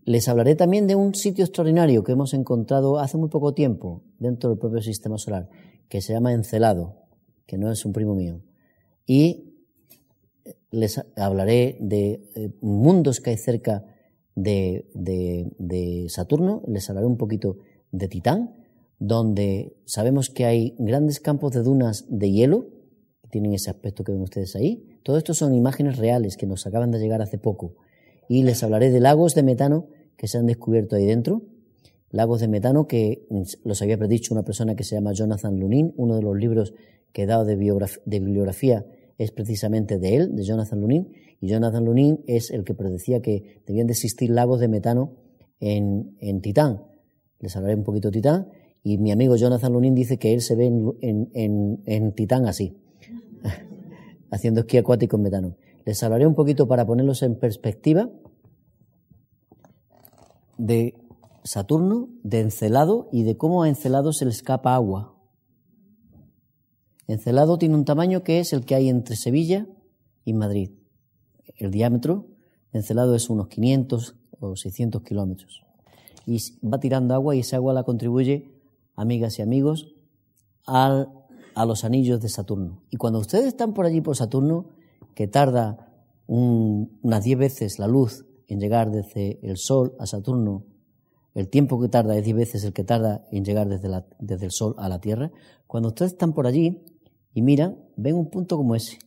[0.05, 4.51] Les hablaré también de un sitio extraordinario que hemos encontrado hace muy poco tiempo dentro
[4.51, 5.49] del propio sistema solar,
[5.89, 7.01] que se llama Encelado
[7.51, 8.43] que no es un primo mío.
[9.07, 9.57] Y
[10.71, 13.85] les hablaré de eh, mundos que hay cerca
[14.43, 14.87] de,
[15.59, 17.59] de, Saturno, les hablaré un poquito
[17.93, 18.55] de Titán,
[18.99, 22.67] donde sabemos que hay grandes campos de dunas de hielo,
[23.23, 24.99] que tienen ese aspecto que ven ustedes ahí.
[25.03, 27.75] Todo esto son imágenes reales que nos acaban de llegar hace poco.
[28.29, 31.43] Y les hablaré de lagos de metano que se han descubierto ahí dentro,
[32.11, 33.27] lagos de metano que
[33.65, 36.75] los había predicho una persona que se llama Jonathan Lunin, uno de los libros
[37.13, 38.85] que he dado de, bibliografía
[39.21, 43.61] es precisamente de él, de Jonathan Lunin, y Jonathan Lunin es el que predecía que
[43.67, 45.13] debían de existir lagos de metano
[45.61, 46.87] en, en Titán.
[47.39, 48.49] Les hablaré un poquito de Titán,
[48.83, 52.79] y mi amigo Jonathan Lunin dice que él se ve en, en, en Titán así,
[54.31, 55.57] haciendo esquí acuático en metano.
[55.85, 58.09] les hablaré un poquito para ponerlos en perspectiva
[60.57, 60.95] de
[61.45, 65.20] Saturno, de Encelado y de cómo a Encelado se le escapa agua.
[67.13, 69.67] Encelado tiene un tamaño que es el que hay entre Sevilla
[70.25, 70.71] y Madrid.
[71.57, 72.27] El diámetro
[72.73, 75.65] de Encelado es unos 500 o 600 kilómetros.
[76.25, 78.53] Y va tirando agua y esa agua la contribuye,
[78.95, 79.95] amigas y amigos,
[80.67, 81.09] al,
[81.55, 82.85] a los anillos de Saturno.
[82.91, 84.67] Y cuando ustedes están por allí por Saturno,
[85.15, 85.89] que tarda
[86.29, 90.65] unas 10 veces la luz en llegar desde el Sol a Saturno,
[91.35, 94.75] el tiempo que tarda es 10 veces el que tarda en llegar desde el Sol
[94.79, 95.33] a la Tierra,
[95.67, 96.85] cuando ustedes están por allí
[97.33, 98.99] y miran, ven un punto como ese.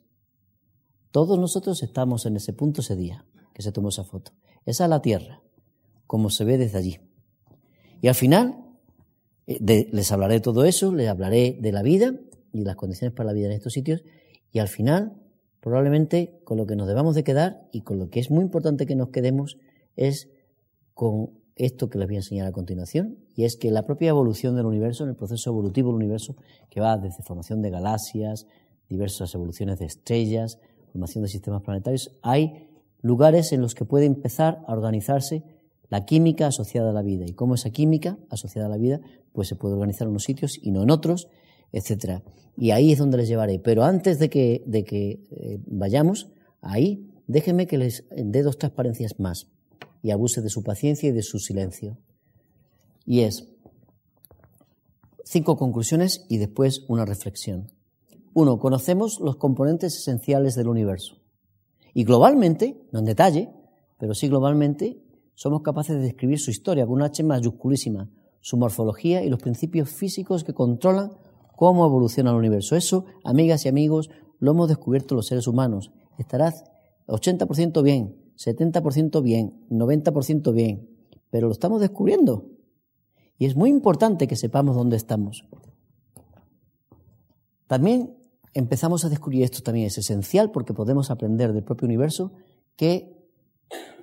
[1.12, 4.32] Todos nosotros estamos en ese punto ese día que se tomó esa foto.
[4.66, 5.42] Esa es la Tierra,
[6.08, 7.00] como se ve desde allí.
[8.02, 8.66] Y al final,
[9.48, 12.16] eh, les hablaré de todo eso, les hablaré de la vida
[12.52, 14.04] y las condiciones para la vida en estos sitios,
[14.52, 15.20] y al final
[15.60, 18.86] probablemente con lo que nos debamos de quedar y con lo que es muy importante
[18.86, 19.58] que nos quedemos
[19.96, 20.30] es
[20.94, 24.56] con esto que les voy a enseñar a continuación, y es que la propia evolución
[24.56, 26.36] del universo, en el proceso evolutivo del universo,
[26.70, 28.48] que va desde formación de galaxias,
[28.90, 30.60] diversas evoluciones de estrellas,
[30.92, 32.70] formación de sistemas planetarios, hay
[33.02, 35.44] lugares en los que puede empezar a organizarse
[35.90, 37.26] la química asociada a la vida.
[37.28, 39.00] Y cómo esa química asociada a la vida,
[39.32, 41.28] pues se puede organizar en unos sitios y no en otros,
[41.72, 42.24] etcétera.
[42.58, 43.60] Y ahí es donde les llevaré.
[43.60, 46.30] Pero antes de que, de que eh, vayamos
[46.62, 49.48] ahí, déjenme que les dé dos transparencias más
[50.04, 51.98] y abuse de su paciencia y de su silencio.
[53.06, 53.48] Y es
[55.24, 57.72] cinco conclusiones y después una reflexión.
[58.34, 61.16] Uno, conocemos los componentes esenciales del universo.
[61.94, 63.50] Y globalmente, no en detalle,
[63.98, 65.02] pero sí globalmente,
[65.36, 68.10] somos capaces de describir su historia con una H mayúsculísima,
[68.42, 71.14] su morfología y los principios físicos que controlan
[71.56, 72.76] cómo evoluciona el universo.
[72.76, 74.10] Eso, amigas y amigos,
[74.40, 75.92] lo hemos descubierto los seres humanos.
[76.18, 76.66] Estarás
[77.08, 80.90] 80% bien, 70% bien, 90% bien,
[81.30, 82.50] pero lo estamos descubriendo.
[83.38, 85.46] Y es muy importante que sepamos dónde estamos.
[87.68, 88.16] También
[88.54, 92.32] empezamos a descubrir esto también es esencial porque podemos aprender del propio universo
[92.76, 93.14] que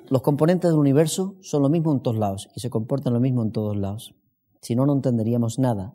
[0.09, 3.43] los componentes del universo son lo mismo en todos lados y se comportan lo mismo
[3.43, 4.15] en todos lados.
[4.61, 5.94] Si no, no entenderíamos nada.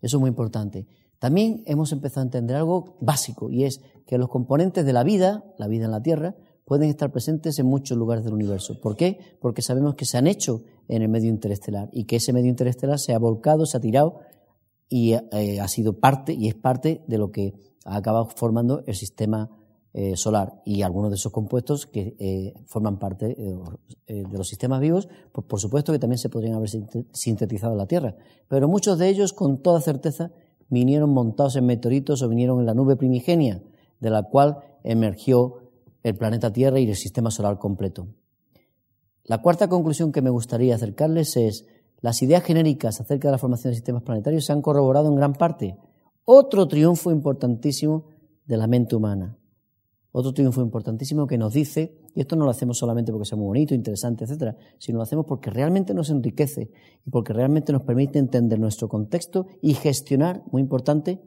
[0.00, 0.86] Eso es muy importante.
[1.20, 5.44] También hemos empezado a entender algo básico y es que los componentes de la vida,
[5.58, 8.80] la vida en la Tierra, pueden estar presentes en muchos lugares del universo.
[8.80, 9.18] ¿Por qué?
[9.40, 12.98] Porque sabemos que se han hecho en el medio interestelar y que ese medio interestelar
[12.98, 14.20] se ha volcado, se ha tirado
[14.88, 18.94] y eh, ha sido parte y es parte de lo que ha acabado formando el
[18.94, 19.50] sistema
[19.94, 23.34] eh, solar y algunos de esos compuestos que eh, forman parte
[24.06, 27.86] de los sistemas vivos, pues por supuesto que también se podrían haber sintetizado en la
[27.86, 28.16] Tierra,
[28.48, 30.30] pero muchos de ellos con toda certeza
[30.68, 33.62] vinieron montados en meteoritos o vinieron en la nube primigenia,
[34.00, 35.61] de la cual emergió
[36.02, 38.08] el planeta Tierra y el sistema solar completo.
[39.24, 41.66] La cuarta conclusión que me gustaría acercarles es
[42.00, 45.34] las ideas genéricas acerca de la formación de sistemas planetarios se han corroborado en gran
[45.34, 45.78] parte.
[46.24, 48.08] Otro triunfo importantísimo
[48.44, 49.38] de la mente humana.
[50.10, 53.46] Otro triunfo importantísimo que nos dice, y esto no lo hacemos solamente porque sea muy
[53.46, 56.70] bonito, interesante, etcétera, sino lo hacemos porque realmente nos enriquece
[57.06, 61.22] y porque realmente nos permite entender nuestro contexto y gestionar, muy importante,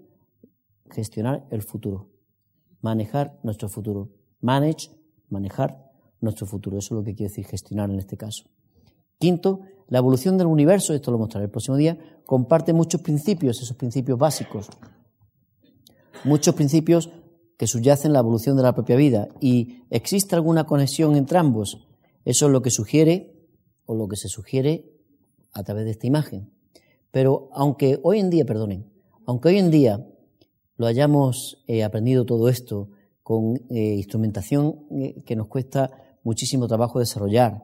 [0.91, 2.09] gestionar el futuro,
[2.81, 4.09] manejar nuestro futuro
[4.41, 4.89] manage,
[5.29, 5.91] manejar
[6.21, 6.77] nuestro futuro.
[6.77, 8.45] Eso es lo que quiere decir gestionar en este caso.
[9.17, 13.77] Quinto, la evolución del universo, esto lo mostraré el próximo día, comparte muchos principios, esos
[13.77, 14.67] principios básicos,
[16.23, 17.09] muchos principios
[17.57, 21.87] que subyacen la evolución de la propia vida y existe alguna conexión entre ambos.
[22.25, 23.35] Eso es lo que sugiere
[23.85, 24.91] o lo que se sugiere
[25.53, 26.51] a través de esta imagen.
[27.11, 28.91] Pero aunque hoy en día, perdonen,
[29.25, 30.05] aunque hoy en día
[30.75, 32.89] lo hayamos eh, aprendido todo esto
[33.25, 35.89] con eh, instrumentación eh, que nos cuesta
[36.23, 37.63] muchísimo trabajo desarrollar.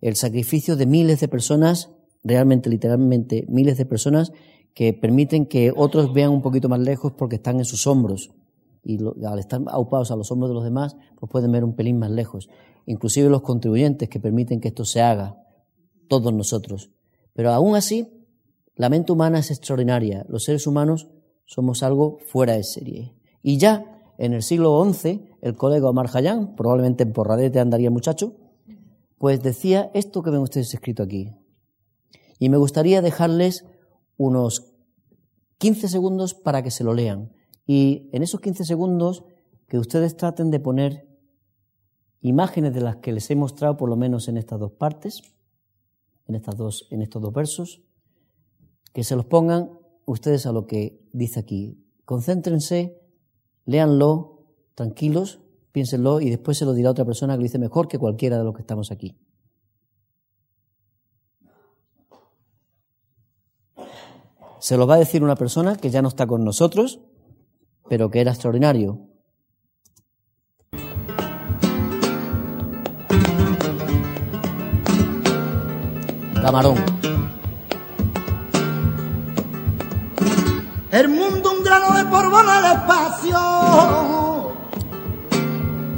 [0.00, 1.90] El sacrificio de miles de personas,
[2.24, 4.32] realmente, literalmente, miles de personas
[4.74, 8.32] que permiten que otros vean un poquito más lejos porque están en sus hombros.
[8.82, 12.00] Y al estar aupados a los hombros de los demás, pues pueden ver un pelín
[12.00, 12.48] más lejos.
[12.84, 15.36] Inclusive los contribuyentes que permiten que esto se haga,
[16.08, 16.90] todos nosotros.
[17.32, 18.08] Pero aún así,
[18.74, 20.26] la mente humana es extraordinaria.
[20.28, 21.06] Los seres humanos
[21.44, 23.14] somos algo fuera de serie.
[23.40, 28.34] Y ya en el siglo XI, el colega Omar Hayán, probablemente en Porradete andaría muchacho,
[29.18, 31.34] pues decía esto que ven ustedes escrito aquí.
[32.38, 33.64] Y me gustaría dejarles
[34.16, 34.72] unos
[35.58, 37.32] 15 segundos para que se lo lean.
[37.66, 39.24] Y en esos 15 segundos
[39.68, 41.08] que ustedes traten de poner
[42.20, 45.22] imágenes de las que les he mostrado por lo menos en estas dos partes,
[46.26, 47.82] en, estas dos, en estos dos versos,
[48.92, 49.70] que se los pongan
[50.06, 51.84] ustedes a lo que dice aquí.
[52.04, 53.00] Concéntrense
[53.66, 54.44] léanlo
[54.74, 55.40] tranquilos,
[55.76, 58.44] Piénsenlo y después se lo dirá otra persona que lo dice mejor que cualquiera de
[58.44, 59.14] los que estamos aquí.
[64.58, 67.00] Se lo va a decir una persona que ya no está con nosotros,
[67.90, 69.00] pero que era extraordinario.
[76.40, 76.95] Camarón.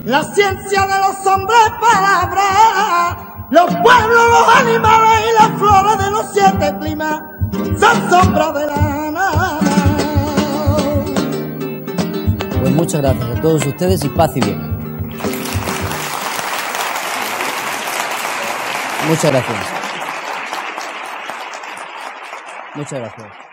[0.05, 3.17] La ciencia de los hombres palabras.
[3.51, 7.23] Los pueblos, los animales y las flores de los siete climas
[7.79, 9.59] son sombras de la nada.
[12.61, 14.79] Pues muchas gracias a todos ustedes y paz y bien.
[19.09, 19.67] Muchas gracias.
[22.75, 23.48] Muchas gracias.